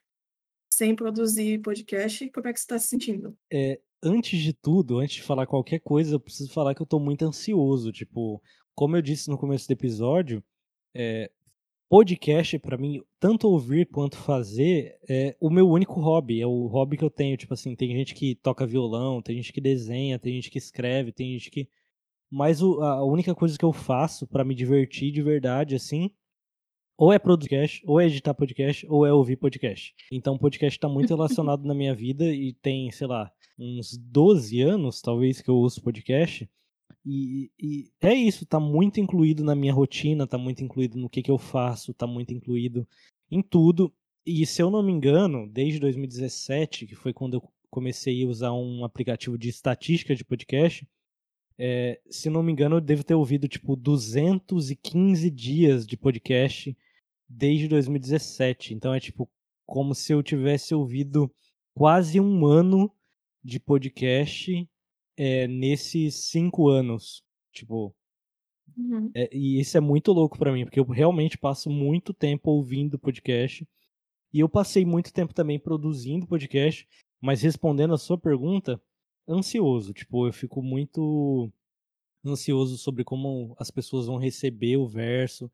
[0.73, 2.31] Sem produzir podcast.
[2.31, 3.37] Como é que você está se sentindo?
[3.53, 6.99] É, antes de tudo, antes de falar qualquer coisa, eu preciso falar que eu tô
[6.99, 7.93] muito ansioso.
[7.93, 8.43] Tipo,
[8.75, 10.43] como eu disse no começo do episódio,
[10.95, 11.31] é,
[11.91, 16.41] podcast pra mim, tanto ouvir quanto fazer, é o meu único hobby.
[16.41, 17.37] É o hobby que eu tenho.
[17.37, 21.11] Tipo assim, tem gente que toca violão, tem gente que desenha, tem gente que escreve,
[21.11, 21.69] tem gente que.
[22.31, 26.13] Mas o- a única coisa que eu faço pra me divertir de verdade, assim,
[26.97, 29.93] ou é podcast, ou é editar podcast, ou é ouvir podcast.
[30.13, 35.01] Então, podcast tá muito relacionado na minha vida e tem, sei lá, uns 12 anos,
[35.03, 36.49] talvez, que eu ouço podcast.
[37.05, 41.23] E, e é isso, tá muito incluído na minha rotina, tá muito incluído no que,
[41.23, 42.87] que eu faço, tá muito incluído
[43.31, 43.93] em tudo.
[44.27, 48.53] E se eu não me engano, desde 2017, que foi quando eu comecei a usar
[48.53, 50.87] um aplicativo de estatística de podcast,
[51.59, 56.77] é, se não me engano, eu devo ter ouvido tipo 215 dias de podcast
[57.29, 58.75] desde 2017.
[58.75, 59.29] Então é tipo
[59.67, 61.33] como se eu tivesse ouvido
[61.75, 62.93] quase um ano
[63.45, 64.69] de podcast
[65.23, 67.23] é, nesses cinco anos.
[67.53, 67.95] Tipo,
[68.75, 69.11] Uhum.
[69.15, 72.99] é, e isso é muito louco pra mim, porque eu realmente passo muito tempo ouvindo
[72.99, 73.69] podcast.
[74.33, 76.89] E eu passei muito tempo também produzindo podcast,
[77.21, 78.81] mas respondendo a sua pergunta,
[79.29, 79.93] ansioso.
[79.93, 81.51] Tipo, eu fico muito
[82.25, 85.51] ansioso sobre como as pessoas vão receber o verso,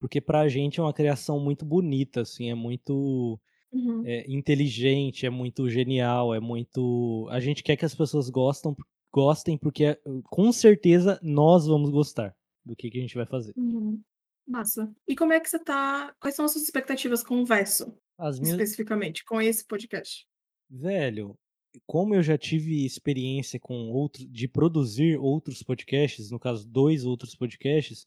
[0.00, 3.38] porque pra gente é uma criação muito bonita, assim, é muito
[3.72, 4.02] Uhum.
[4.06, 7.26] é, inteligente, é muito genial, é muito.
[7.30, 8.74] A gente quer que as pessoas gostam,
[9.12, 12.34] gostem, porque é, com certeza nós vamos gostar
[12.64, 13.52] do que, que a gente vai fazer.
[13.56, 14.00] Uhum.
[14.46, 14.92] Massa.
[15.06, 16.14] E como é que você tá?
[16.20, 18.56] Quais são as suas expectativas com o verso, As minhas.
[18.56, 20.26] especificamente, com esse podcast?
[20.68, 21.38] Velho,
[21.86, 27.34] como eu já tive experiência com outro, de produzir outros podcasts, no caso, dois outros
[27.34, 28.06] podcasts,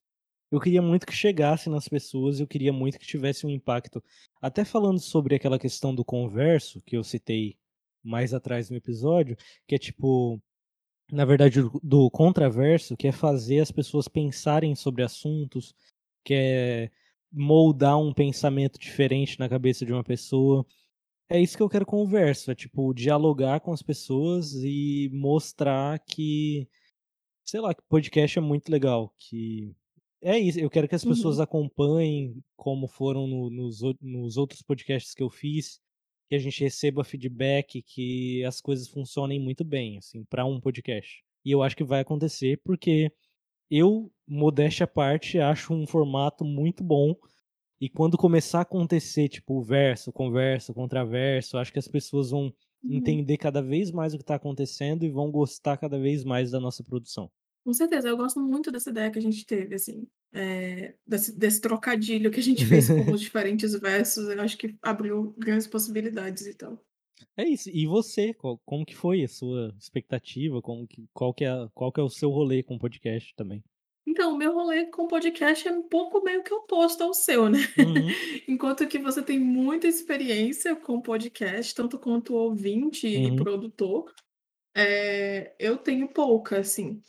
[0.51, 4.03] eu queria muito que chegasse nas pessoas, eu queria muito que tivesse um impacto.
[4.41, 7.57] Até falando sobre aquela questão do converso, que eu citei
[8.03, 9.35] mais atrás no episódio,
[9.65, 10.39] que é tipo,
[11.14, 15.76] na verdade, do, do contraverso, que é fazer as pessoas pensarem sobre assuntos,
[16.24, 16.91] que é
[17.32, 20.66] moldar um pensamento diferente na cabeça de uma pessoa.
[21.30, 26.68] É isso que eu quero conversa, é, tipo, dialogar com as pessoas e mostrar que,
[27.43, 29.76] sei lá, que podcast é muito legal, que
[30.22, 31.43] é isso, eu quero que as pessoas Uhum.
[31.43, 35.80] acompanhem como foram no, nos, nos outros podcasts que eu fiz,
[36.30, 41.24] que a gente receba feedback, que as coisas funcionem muito bem, assim, para um podcast.
[41.45, 43.11] E eu acho que vai acontecer porque
[43.69, 47.15] eu, modéstia à parte, acho um formato muito bom.
[47.80, 52.53] E quando começar a acontecer, tipo, verso, converso, contraverso, acho que as pessoas vão
[52.84, 52.97] Uhum.
[52.97, 56.59] entender cada vez mais o que está acontecendo e vão gostar cada vez mais da
[56.59, 57.32] nossa produção.
[57.63, 61.61] Com certeza, eu gosto muito dessa ideia que a gente teve, assim, eh, desse desse
[61.61, 66.47] trocadilho que a gente fez com os diferentes versos, eu acho que abriu grandes possibilidades,
[66.47, 66.79] então.
[67.38, 67.69] É isso.
[67.69, 70.61] E você, qual como que foi a sua expectativa?
[70.61, 73.63] Como que qual que é qual que é o seu rolê com o podcast também?
[74.05, 77.59] Então, o meu rolê com podcast é um pouco meio que oposto ao seu, né.
[77.77, 78.07] Uhum,
[78.49, 84.13] Enquanto que você tem muita experiência com podcast, tanto quanto ouvinte e uhum, produtor,
[84.75, 87.01] eh, eu tenho pouca, assim.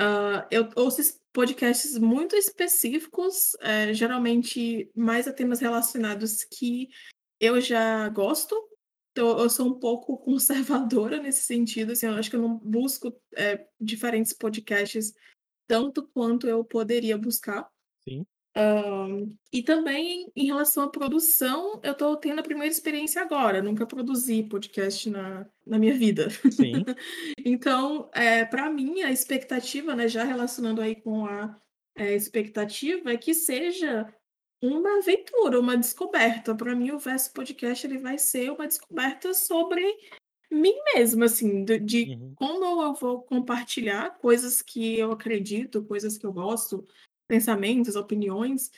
[0.00, 1.00] Hã, eu ouço
[1.38, 6.88] podcasts muito específicos, eh, geralmente mais a temas relacionados que
[7.38, 8.56] eu já gosto,
[9.12, 13.16] então eu sou um pouco conservadora nesse sentido, assim, eu acho que eu não busco,
[13.36, 15.14] eh, diferentes podcasts
[15.68, 17.70] tanto quanto eu poderia buscar.
[18.02, 18.26] sim,
[19.52, 24.42] E também em relação à produção, eu estou tendo a primeira experiência agora, nunca produzi
[24.42, 26.28] podcast na na minha vida.
[26.50, 26.84] sim,
[27.44, 31.58] Então, eh, pra mim a expectativa, né, já relacionando aí com a,
[31.96, 34.12] eh, expectativa, é que seja
[34.62, 36.54] uma aventura, uma descoberta.
[36.54, 39.82] Para mim o Verso Podcast ele vai ser uma descoberta sobre
[40.50, 42.34] mim mesma, assim, do de uhum.
[42.34, 46.86] como eu vou compartilhar coisas que eu acredito, coisas que eu gosto,
[47.28, 48.70] pensamentos, opiniões,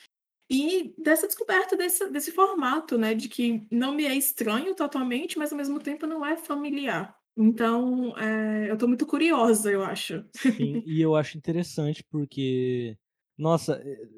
[0.51, 5.53] e dessa descoberta desse desse formato, né, de que não me é estranho totalmente, mas
[5.53, 7.16] ao mesmo tempo não é familiar.
[7.36, 10.24] Então, eh, eu estou muito curiosa, eu acho.
[10.32, 12.96] Sim, e eu acho interessante porque,
[13.36, 14.09] nossa, eh,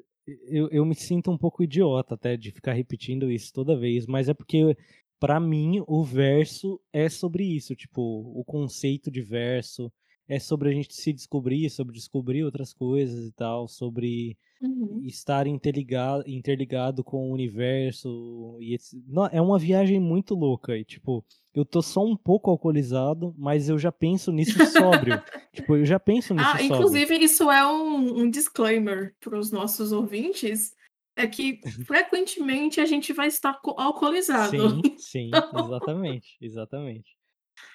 [0.47, 4.29] eu eu me sinto um pouco idiota até de ficar repetindo isso toda vez, mas
[4.29, 4.75] é porque
[5.19, 9.91] pra mim o verso é sobre isso, tipo, o conceito de verso,
[10.27, 15.05] é sobre a gente se descobrir, sobre descobrir outras coisas e tal, sobre Uhum.
[15.05, 21.25] estar interligado interligado com o universo e no é uma viagem muito louca e, tipo,
[21.53, 25.23] eu tô só um pouco alcoolizado, mas eu já penso nisso sóbrio.
[25.53, 27.03] Tipo, eu já penso nisso Ah, sóbrio.
[27.03, 30.75] inclusive isso é um um disclaimer para os nossos ouvintes,
[31.15, 34.65] é que frequentemente a gente vai estar co alcoolizado.
[34.65, 37.17] Sim, sim, exatamente, exatamente.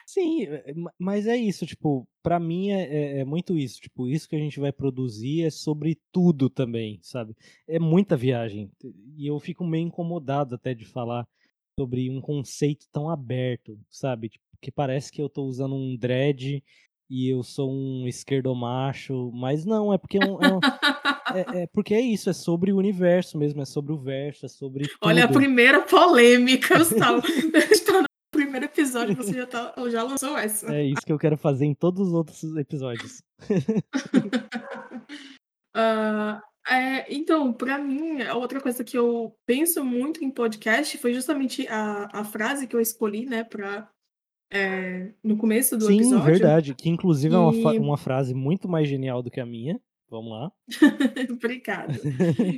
[0.06, 4.08] Sim, eh, ma mas é isso, tipo, pra mim é é é muito isso, tipo,
[4.08, 7.34] isso que a gente vai produzir é sobre tudo também, sabe.
[7.68, 8.70] É muita viagem,
[9.16, 11.26] e eu fico meio incomodado até de falar
[11.78, 16.62] sobre um conceito tão aberto, sabe, tipo, que parece que eu tô usando um dread
[17.10, 20.60] e eu sou um esquerdomacho, mas não, é porque é um é um
[21.60, 24.48] é é porque é isso, é sobre o universo mesmo, é sobre o verso, é
[24.48, 25.38] sobre Olha a tudo.
[25.38, 27.22] primeira polêmica, Gustavo.
[27.70, 28.07] Está
[28.48, 30.74] primeiro episódio, você já tá já lançou essa.
[30.74, 33.22] É isso que eu quero fazer em todos os outros episódios.
[35.76, 41.68] Hã, eh, então, pra mim, outra coisa que eu penso muito em podcast foi justamente
[41.68, 43.88] a a frase que eu escolhi, né, pra,
[44.50, 48.68] eh, no começo do Sim, episódio, verdade, que inclusive é uma e uma frase muito
[48.68, 49.78] mais genial do que a minha.
[50.10, 50.52] Vamos lá.
[51.30, 51.94] obrigada,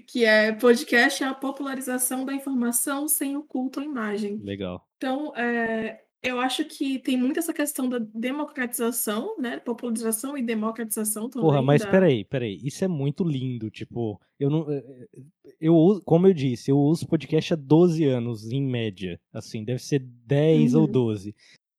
[0.07, 4.37] que é: "Podcast é a popularização da informação sem o culto à imagem".
[4.39, 4.87] Legal.
[4.97, 11.31] Então, eh, eu acho que tem muito essa questão da democratização, né, popularização e democratização
[11.31, 14.71] Porra, também mas da espera aí, espera aí, isso é muito lindo, tipo, eu não,
[14.71, 14.85] eh
[15.15, 15.23] eh,
[15.61, 20.01] eu como eu disse, eu uso podcast há 12 anos em média, assim, deve ser
[20.01, 21.35] 10 ou uhum, 12.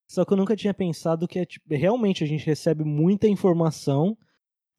[0.09, 4.17] Só que eu nunca tinha pensado que é tipo realmente a gente recebe muita informação,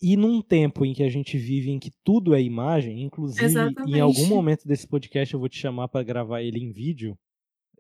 [0.03, 4.01] e num tempo em que a gente vive em que tudo é imagem, inclusive em
[4.01, 4.27] algum exatamente.
[4.27, 7.19] momento desse podcast eu vou te chamar pra gravar ele em vídeo,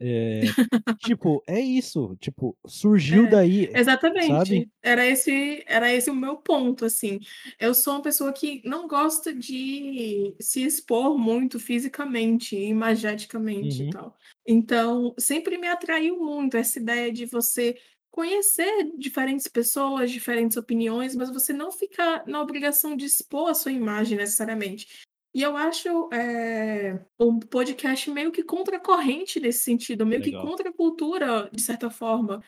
[0.01, 0.55] eh,
[0.99, 3.79] tipo, é isso, tipo, surgiu É, daí,
[4.19, 4.63] sabe?
[4.63, 4.71] exatamente.
[4.83, 7.21] Era esse era esse o meu ponto, assim.
[7.61, 13.91] Eu sou uma pessoa que não gosta de se expor muito fisicamente, imageticamente e Uhum.
[13.91, 14.17] tal.
[14.47, 17.77] Então, sempre me atraiu muito essa ideia de você
[18.13, 23.73] conhecer diferentes pessoas, diferentes opiniões, mas você não ficar na obrigação de expor a sua
[23.73, 24.87] imagem necessariamente.
[25.35, 30.47] E eu acho, eh, um podcast meio que contracorrente nesse sentido, meio que Legal.
[30.47, 32.45] contra a cultura, de certa forma.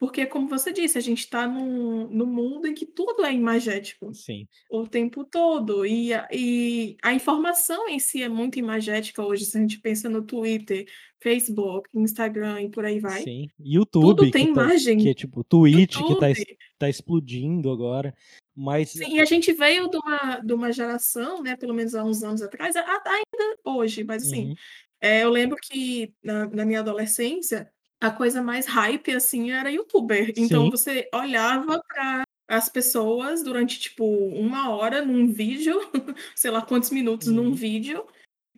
[0.00, 4.14] Porque, como você disse, a gente tá num num mundo em que tudo é imagético,
[4.14, 4.46] Sim.
[4.70, 5.84] o tempo todo.
[5.84, 10.08] E a e a informação em si é muito imagética hoje, se a gente pensa
[10.08, 10.86] no Twitter,
[11.20, 13.22] Facebook, Instagram e por aí vai.
[13.22, 13.48] Sim.
[13.90, 15.08] Tudo YouTube tem que tá que imagem.
[15.10, 16.56] é tipo Twitch que tá YouTube.
[16.78, 18.14] tá explodindo agora,
[18.54, 22.04] mas Sim, e a gente veio de uma de uma geração, né, pelo menos há
[22.04, 24.54] uns anos atrás, ainda hoje, mas assim, Uhum.
[25.00, 27.68] eh, eu lembro que na na minha adolescência,
[28.00, 30.32] a coisa mais hype, assim, era youtuber.
[30.36, 30.70] Então Sim.
[30.70, 35.80] você olhava para as pessoas durante, tipo, 1 hora num vídeo,
[36.36, 37.52] sei lá quantos minutos num Uhum.
[37.52, 38.06] vídeo,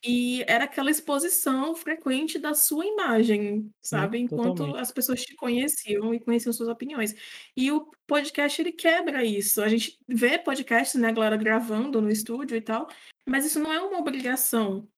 [0.05, 4.81] e era aquela exposição frequente da sua imagem, Sim, sabe, enquanto totalmente.
[4.81, 7.15] as pessoas te conheciam e conheciam suas opiniões.
[7.57, 9.63] E o podcast ele quebra isso.
[9.63, 12.89] A gente vê podcasts, né, a galera gravando no estúdio e tal,
[13.29, 14.89] mas isso não é uma obrigação,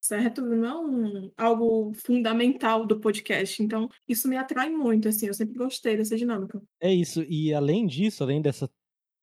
[0.00, 0.40] certo?
[0.42, 3.62] Não é um algo fundamental do podcast.
[3.62, 6.60] Então isso me atrai muito, assim, eu sempre gostei dessa dinâmica.
[6.80, 7.22] É isso.
[7.28, 8.68] E além disso, além dessa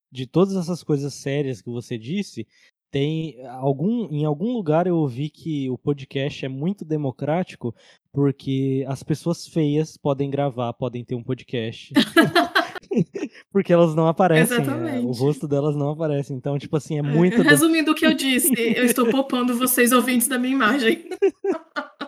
[0.09, 2.47] de todas essas coisas sérias que você disse,
[2.89, 7.75] tem algum em algum lugar eu ouvi que o podcast é muito democrático,
[8.13, 11.93] porque as pessoas feias podem gravar, podem ter um podcast.
[13.51, 15.19] Porque elas não aparecem, o Exatamente.
[15.19, 16.33] rosto delas não aparece.
[16.33, 19.91] Então, tipo assim, é É, muito resumindo o que eu disse, eu estou poupando vocês
[19.91, 21.05] ouvintes da minha imagem.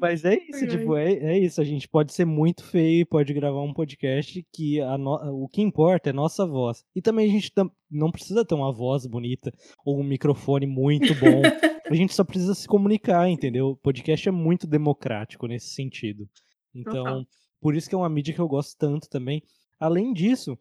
[0.00, 3.32] Mas é isso, tipo, é é isso, a gente pode ser muito feio e pode
[3.32, 5.14] gravar um podcast que a no
[5.44, 6.84] o que importa é nossa voz.
[6.94, 9.52] E também a gente tam não precisa ter uma voz bonita
[9.84, 11.42] ou um microfone muito bom,
[11.88, 13.68] a gente só precisa se comunicar, entendeu?
[13.68, 16.28] O podcast é muito democrático nesse sentido.
[16.74, 17.24] Então,
[17.62, 19.40] por isso que é uma mídia que eu gosto tanto também.
[19.78, 20.58] Além disso,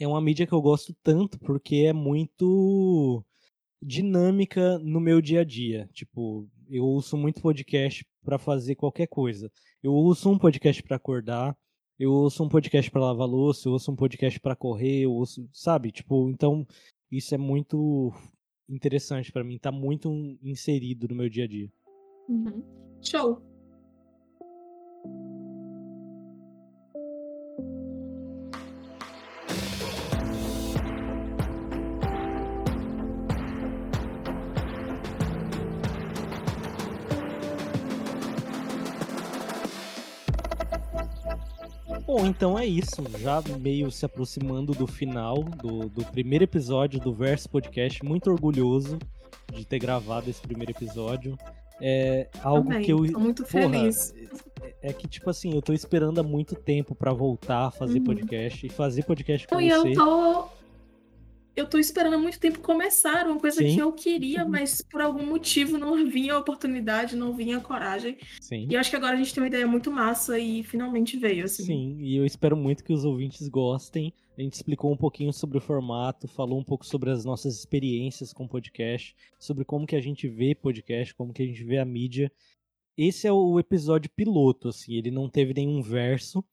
[0.00, 3.22] é uma mídia que eu gosto tanto, porque é muito
[3.80, 5.88] dinâmica no meu dia a dia.
[5.92, 9.52] Tipo, eu ouço muito podcast pra fazer qualquer coisa.
[9.82, 11.54] Eu ouço um podcast pra acordar,
[11.98, 15.46] eu ouço um podcast pra lavar louça, eu ouço um podcast pra correr, eu ouço
[15.52, 16.66] sabe, tipo, então
[17.12, 18.10] isso é muito
[18.66, 20.10] interessante pra mim, tá muito
[20.42, 21.70] inserido no meu dia a dia.
[22.30, 22.64] Uhum.
[23.02, 23.53] Show.
[42.06, 47.14] Bom, então é isso, já meio se aproximando do final do do primeiro episódio do
[47.14, 48.98] Verso Podcast, muito orgulhoso
[49.52, 51.38] de ter gravado esse primeiro episódio.
[51.80, 54.14] É algo que Também, eu tô muito porra, feliz.
[54.82, 58.04] é que tipo assim, eu tô esperando há muito tempo pra voltar a fazer Uhum.
[58.04, 59.94] podcast e fazer podcast com e eu você.
[59.94, 60.48] tô
[61.56, 63.80] eu tô esperando há muito tempo começar, uma coisa que Sim.
[63.80, 68.18] eu queria, mas por algum motivo não vinha a oportunidade, não vinha a coragem.
[68.20, 68.76] E Sim.
[68.76, 71.64] acho que agora a gente tem uma ideia muito massa e finalmente veio, assim.
[71.64, 74.12] Sim, e eu espero muito que os ouvintes gostem.
[74.36, 78.32] A gente explicou um pouquinho sobre o formato, falou um pouco sobre as nossas experiências
[78.32, 81.84] com podcast, sobre como que a gente vê podcast, como que a gente vê a
[81.84, 82.32] mídia.
[82.96, 86.44] Esse é o episódio piloto, assim, ele não teve nenhum verso,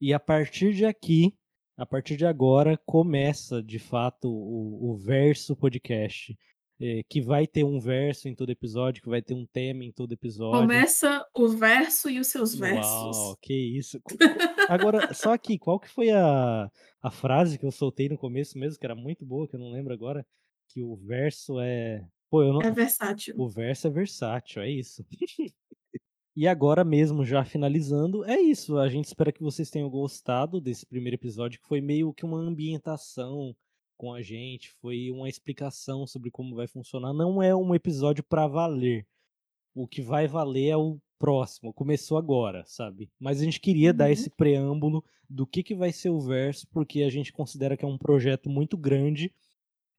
[0.00, 1.32] e a partir de aqui,
[1.76, 6.36] a partir de agora, começa de fato o o Verso Podcast,
[6.80, 9.92] eh, que vai ter um verso em todo episódio, que vai ter um tema em
[9.92, 10.60] todo episódio.
[10.60, 13.16] Começa o verso e os seus versos.
[13.16, 14.00] Uau, que isso.
[14.68, 16.70] Agora, só aqui, qual que foi a
[17.02, 19.70] a frase que eu soltei no começo mesmo, que era muito boa, que eu não
[19.70, 20.26] lembro agora,
[20.68, 23.34] que o verso é pô, eu não É versátil.
[23.38, 25.04] o verso é versátil, é isso.
[26.36, 30.84] E agora mesmo, já finalizando, é isso, a gente espera que vocês tenham gostado desse
[30.84, 33.54] primeiro episódio, que foi meio que uma ambientação
[33.96, 38.48] com a gente, foi uma explicação sobre como vai funcionar, não é um episódio pra
[38.48, 39.06] valer.
[39.74, 43.10] O que vai valer é o próximo, começou agora, sabe.
[43.20, 44.36] Mas a gente queria dar esse Uhum.
[44.36, 47.98] preâmbulo do que que vai ser o Verso, porque a gente considera que é um
[47.98, 49.32] projeto muito grande,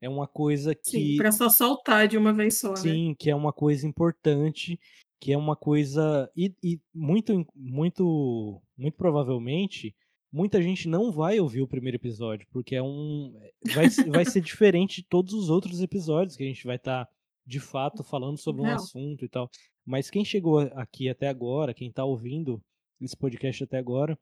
[0.02, 2.98] é uma coisa Sim, que pra só soltar de uma vez só, né.
[2.98, 4.78] Sim, que é uma coisa importante,
[5.20, 9.96] que é uma coisa e e muito muito muito provavelmente,
[10.32, 13.34] muita gente não vai ouvir o primeiro episódio, porque é um
[13.74, 17.08] vai vai ser diferente de todos os outros episódios que a gente vai estar,
[17.46, 18.76] de fato, falando sobre um Real.
[18.76, 19.50] assunto e tal.
[19.86, 22.62] Mas quem chegou aqui até agora, quem tá ouvindo
[23.00, 24.18] esse podcast até agora,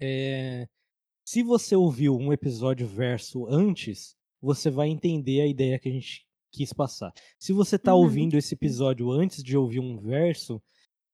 [0.00, 0.66] eh,
[1.24, 6.26] se você ouviu um episódio Verso antes, você vai entender a ideia que a gente
[6.52, 7.12] quis passar.
[7.38, 8.02] Se você tá Uhum.
[8.02, 10.62] ouvindo esse episódio antes de ouvir um Verso,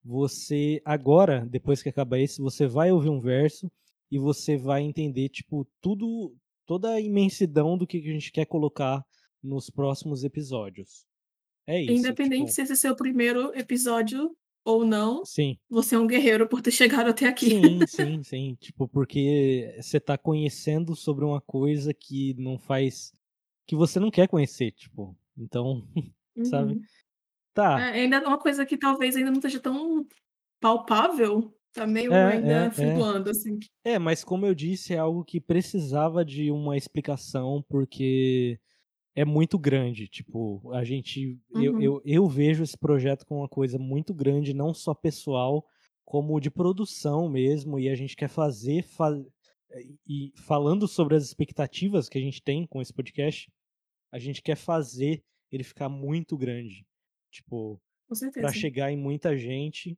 [0.04, 3.70] você agora, depois que acabar esse, você vai ouvir um Verso,
[4.10, 6.34] e você vai entender, tipo, tudo
[6.66, 9.02] toda a imensidão do que a gente quer colocar
[9.42, 11.06] nos próximos episódios.
[11.66, 11.92] É isso.
[11.92, 12.52] Independente tipo...
[12.52, 15.56] se esse é seu primeiro episódio ou não, sim.
[15.68, 17.48] você é um guerreiro por ter chegado até aqui.
[17.50, 18.56] Sim, sim, sim.
[18.60, 23.12] Tipo, porque você tá conhecendo sobre uma coisa que não faz.
[23.66, 25.16] que você não quer conhecer, tipo.
[25.38, 25.86] Então,
[26.36, 26.44] uhum.
[26.44, 26.80] sabe?
[27.54, 27.80] Tá.
[27.80, 30.06] É, ainda é uma coisa que talvez ainda não esteja tão
[30.60, 31.54] palpável.
[31.72, 32.70] Tá meio é, ainda é, é.
[32.70, 33.58] flutuando, assim.
[33.84, 38.58] É, mas como eu disse, é algo que precisava de uma explicação, porque
[39.14, 40.08] é muito grande.
[40.08, 41.38] Tipo, a gente.
[41.54, 41.62] Uhum.
[41.62, 45.64] Eu, eu, eu, vejo esse projeto como uma coisa muito grande, não só pessoal,
[46.04, 47.78] como de produção mesmo.
[47.78, 48.82] E a gente quer fazer.
[48.82, 49.12] Fa
[50.08, 53.50] e falando sobre as expectativas que a gente tem com esse podcast,
[54.12, 56.86] a gente quer fazer ele ficar muito grande.
[57.30, 57.80] Tipo,
[58.34, 59.96] para chegar em muita gente.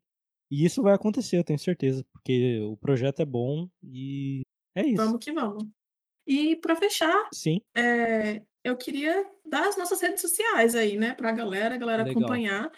[0.50, 4.42] E isso vai acontecer, eu tenho certeza, porque o projeto é bom e
[4.74, 4.96] é isso.
[4.96, 5.64] Vamos que vamos.
[6.26, 7.60] E para fechar, Sim.
[7.74, 12.02] É, eu queria dar as nossas redes sociais aí, né, para a galera, a galera
[12.02, 12.18] Legal.
[12.18, 12.70] acompanhar,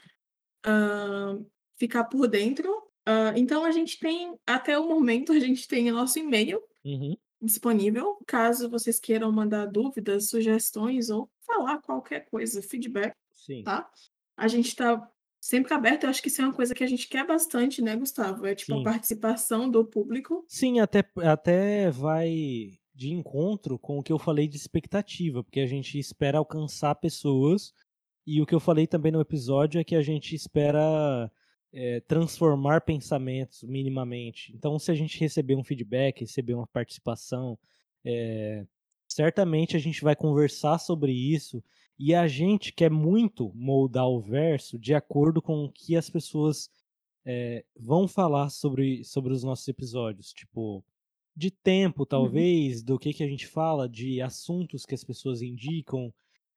[0.67, 2.71] uh, ficar por dentro.
[3.09, 7.17] Uh, então a gente tem, até o momento, a gente tem o nosso e-mail uhum.
[7.43, 13.65] Disponível, caso vocês queiram mandar dúvidas, sugestões ou falar qualquer coisa, feedback, Sim.
[13.65, 13.91] tá?
[14.37, 17.09] A gente está sempre aberto, eu acho que isso é uma coisa que a gente
[17.09, 18.47] quer bastante, né, Gustavo?
[18.47, 18.81] É tipo Sim.
[18.81, 20.45] a participação do público.
[20.49, 25.67] Sim, até, até vai de encontro com o que eu falei de expectativa, porque a
[25.67, 27.73] gente espera alcançar pessoas,
[28.25, 31.31] e o que eu falei também no episódio é que a gente espera
[31.73, 34.53] é, transformar pensamentos minimamente.
[34.55, 37.59] Então, se a gente receber um feedback, receber uma participação,
[38.05, 38.67] é,
[39.09, 41.63] certamente a gente vai conversar sobre isso,
[41.99, 46.69] e a gente quer muito moldar o verso de acordo com o que as pessoas
[47.25, 50.33] é, vão falar sobre, sobre os nossos episódios.
[50.33, 50.85] Tipo,
[51.35, 52.07] de tempo, uhum.
[52.07, 52.87] talvez, uhum.
[52.87, 56.13] do que, que a gente fala, de assuntos que as pessoas indicam.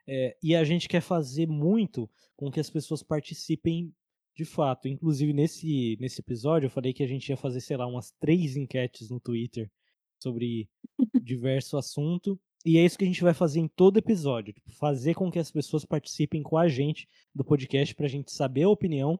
[0.08, 3.94] É, e a gente quer fazer muito com que as pessoas participem
[4.36, 4.88] de fato.
[4.88, 8.56] Inclusive, nesse, nesse episódio, eu falei que a gente ia fazer, sei lá, umas três
[8.56, 9.72] enquetes no Twitter
[10.20, 10.70] sobre
[11.24, 12.40] diverso assunto.
[12.66, 14.54] E é isso que a gente vai fazer em todo episódio.
[14.54, 18.32] Tipo, fazer com que as pessoas participem com a gente do podcast para a gente
[18.32, 19.20] saber a opinião.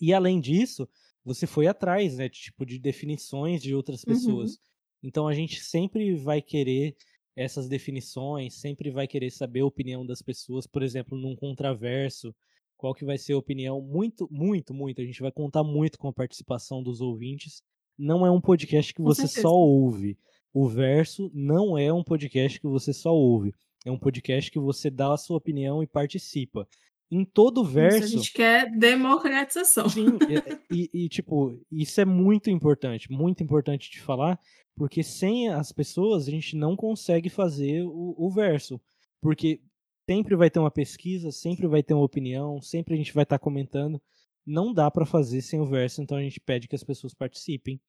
[0.00, 0.88] E além disso,
[1.24, 4.52] você foi atrás, né, de, tipo, de definições de outras pessoas.
[4.52, 4.58] Uhum.
[5.04, 6.96] Então a gente sempre vai querer
[7.34, 12.34] essas definições, sempre vai querer saber a opinião das pessoas, por exemplo, num contraverso,
[12.82, 16.08] qual que vai ser a opinião, muito, muito, muito, a gente vai contar muito com
[16.08, 17.62] a participação dos ouvintes.
[17.96, 20.18] Não é um podcast que você só ouve.
[20.52, 23.54] O verso não é um podcast que você só ouve.
[23.86, 26.66] É um podcast que você dá a sua opinião e participa
[27.08, 27.98] em todo verso.
[27.98, 29.88] Isso, a gente quer democratização.
[29.88, 30.18] Sim,
[30.68, 34.40] e, e, tipo, isso é muito importante, muito importante de falar,
[34.74, 38.80] porque sem as pessoas a gente não consegue fazer o, o verso.
[39.20, 39.60] Porque
[40.08, 43.38] sempre vai ter uma pesquisa, sempre vai ter uma opinião, sempre a gente vai estar
[43.38, 44.00] tá comentando.
[44.44, 47.80] Não dá para fazer sem o verso, então a gente pede que as pessoas participem.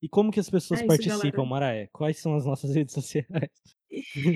[0.00, 1.50] E como que as pessoas é isso, participam, galera.
[1.50, 1.86] Maraé?
[1.92, 3.50] Quais são as nossas redes sociais?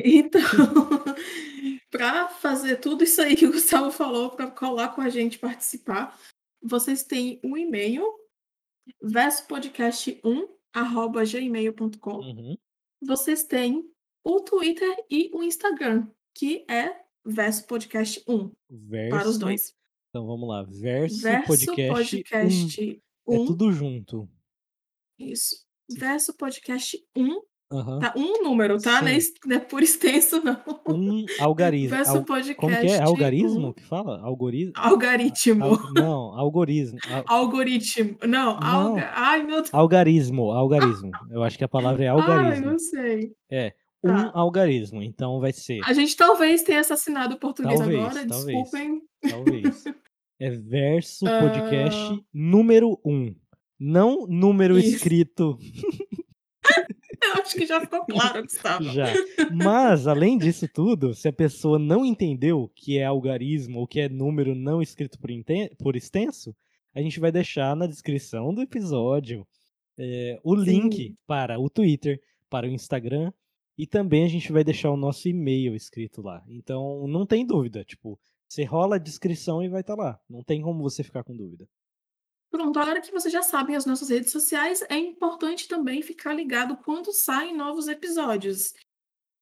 [0.05, 0.41] Então,
[1.91, 6.18] para fazer tudo isso aí que o Gustavo falou, para colar com a gente participar,
[6.62, 8.05] vocês têm um e-mail,
[9.03, 12.16] versopodcast1, arroba gmail.com.
[12.16, 12.57] Uhum.
[13.03, 13.89] Vocês têm
[14.24, 18.53] o Twitter e o Instagram, que é Verso Podcast 1.
[18.71, 19.11] Verso...
[19.11, 19.75] Para os dois.
[20.09, 20.62] Então vamos lá.
[20.64, 23.33] Verso, Verso Podcast, podcast 1.
[23.33, 23.43] 1.
[23.43, 24.29] É tudo junto.
[25.18, 25.64] Isso.
[25.89, 27.41] Verso Podcast 1
[27.73, 28.01] Uhum.
[28.01, 29.01] Tá um número, tá?
[29.01, 30.61] Não é, não é por extenso, não.
[30.89, 31.97] Um algarismo.
[31.97, 32.25] Verso Al...
[32.25, 32.57] podcast.
[32.57, 33.01] Como que é?
[33.01, 33.73] Algarismo um...
[33.73, 34.21] que fala?
[34.23, 34.73] Algoritmo?
[34.75, 35.64] Algaritmo.
[35.64, 35.93] Al...
[35.95, 36.99] Não, algoritmo.
[37.09, 37.25] Al...
[37.29, 38.16] Algoritmo.
[38.23, 38.61] Não, não.
[38.61, 39.11] Alga...
[39.14, 39.73] Ai, meu Deus.
[39.73, 41.12] Algarismo, algarismo.
[41.31, 42.66] Eu acho que a palavra é algarismo.
[42.66, 43.33] Ai, não sei.
[43.49, 43.73] É,
[44.03, 44.31] um tá.
[44.35, 45.03] algarismo.
[45.03, 45.81] Então vai ser.
[45.85, 49.03] A gente talvez tenha assassinado o português talvez, agora, talvez, desculpem.
[49.29, 49.85] Talvez.
[50.39, 52.25] É verso podcast uh...
[52.33, 53.35] número um.
[53.79, 54.97] Não número Isso.
[54.97, 55.59] escrito.
[57.23, 58.85] Eu acho que já ficou claro, Gustavo.
[58.85, 59.05] Já.
[59.53, 64.09] Mas, além disso tudo, se a pessoa não entendeu que é algarismo ou que é
[64.09, 65.31] número não escrito por,
[65.79, 66.57] por extenso,
[66.95, 69.47] a gente vai deixar na descrição do episódio
[69.99, 70.65] é, o Sim.
[70.65, 73.31] link para o Twitter, para o Instagram
[73.81, 76.45] e também a gente vai deixar o nosso e-mail escrito lá.
[76.47, 77.83] Então, não tem dúvida.
[77.83, 80.20] Tipo, você rola a descrição e vai estar tá lá.
[80.28, 81.66] Não tem como você ficar com dúvida.
[82.51, 86.76] Pronto, agora que vocês já sabem as nossas redes sociais, é importante também ficar ligado
[86.76, 88.74] quando saem novos episódios.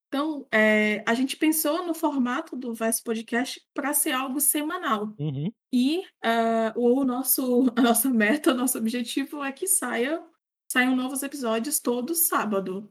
[0.06, 5.16] Então, é, a gente pensou no formato do Vice Podcast para ser algo semanal.
[5.18, 5.52] Uhum.
[5.72, 10.24] E uh, o nosso, a nossa meta, o nosso objetivo é que saia,
[10.70, 12.88] saiam novos episódios todo sábado.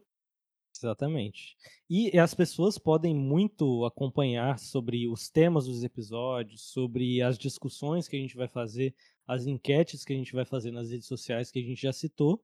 [0.79, 1.55] Exatamente.
[1.89, 8.15] E as pessoas podem muito acompanhar sobre os temas dos episódios, sobre as discussões que
[8.15, 8.93] a gente vai fazer,
[9.25, 12.41] as enquetes que a gente vai fazer nas redes sociais que a gente já citou.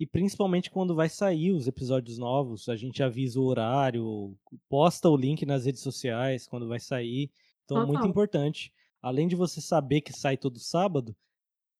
[0.00, 4.36] E principalmente quando vai sair os episódios novos, a gente avisa o horário,
[4.68, 7.30] posta o link nas redes sociais quando vai sair.
[7.64, 8.72] Então, é muito importante.
[9.02, 11.14] Além de você saber que sai todo sábado,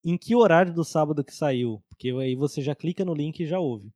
[0.05, 1.82] em que horário do sábado que saiu?
[1.88, 3.92] Porque aí você já clica no link e já ouve.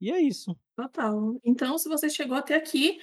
[0.00, 0.56] E é isso.
[0.82, 1.36] Total.
[1.44, 2.98] Então, se você chegou até aqui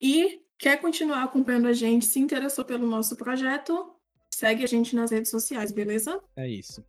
[0.00, 3.94] e quer continuar acompanhando a gente, se interessou pelo nosso projeto,
[4.30, 6.20] segue a gente nas redes sociais, beleza?
[6.36, 6.84] É isso.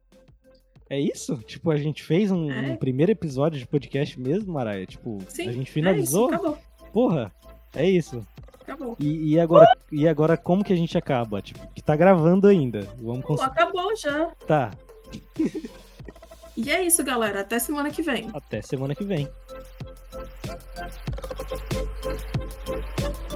[0.89, 1.37] É isso?
[1.45, 2.71] Tipo, a gente fez um, é.
[2.71, 4.87] um primeiro episódio de podcast mesmo, Maraia?
[4.87, 6.31] Tipo, Sim, a gente finalizou?
[6.31, 6.57] É isso, acabou.
[6.91, 7.31] Porra,
[7.75, 8.27] é isso.
[8.61, 8.95] Acabou.
[8.99, 11.41] E, e, agora, e agora, como que a gente acaba?
[11.41, 12.81] Tipo, que tá gravando ainda.
[12.99, 14.27] Vamos acabou já.
[14.47, 14.71] Tá.
[16.57, 17.41] e é isso, galera.
[17.41, 18.29] Até semana que vem.
[18.33, 19.27] Até semana que vem.
[20.49, 20.93] Thank
[22.99, 23.28] you.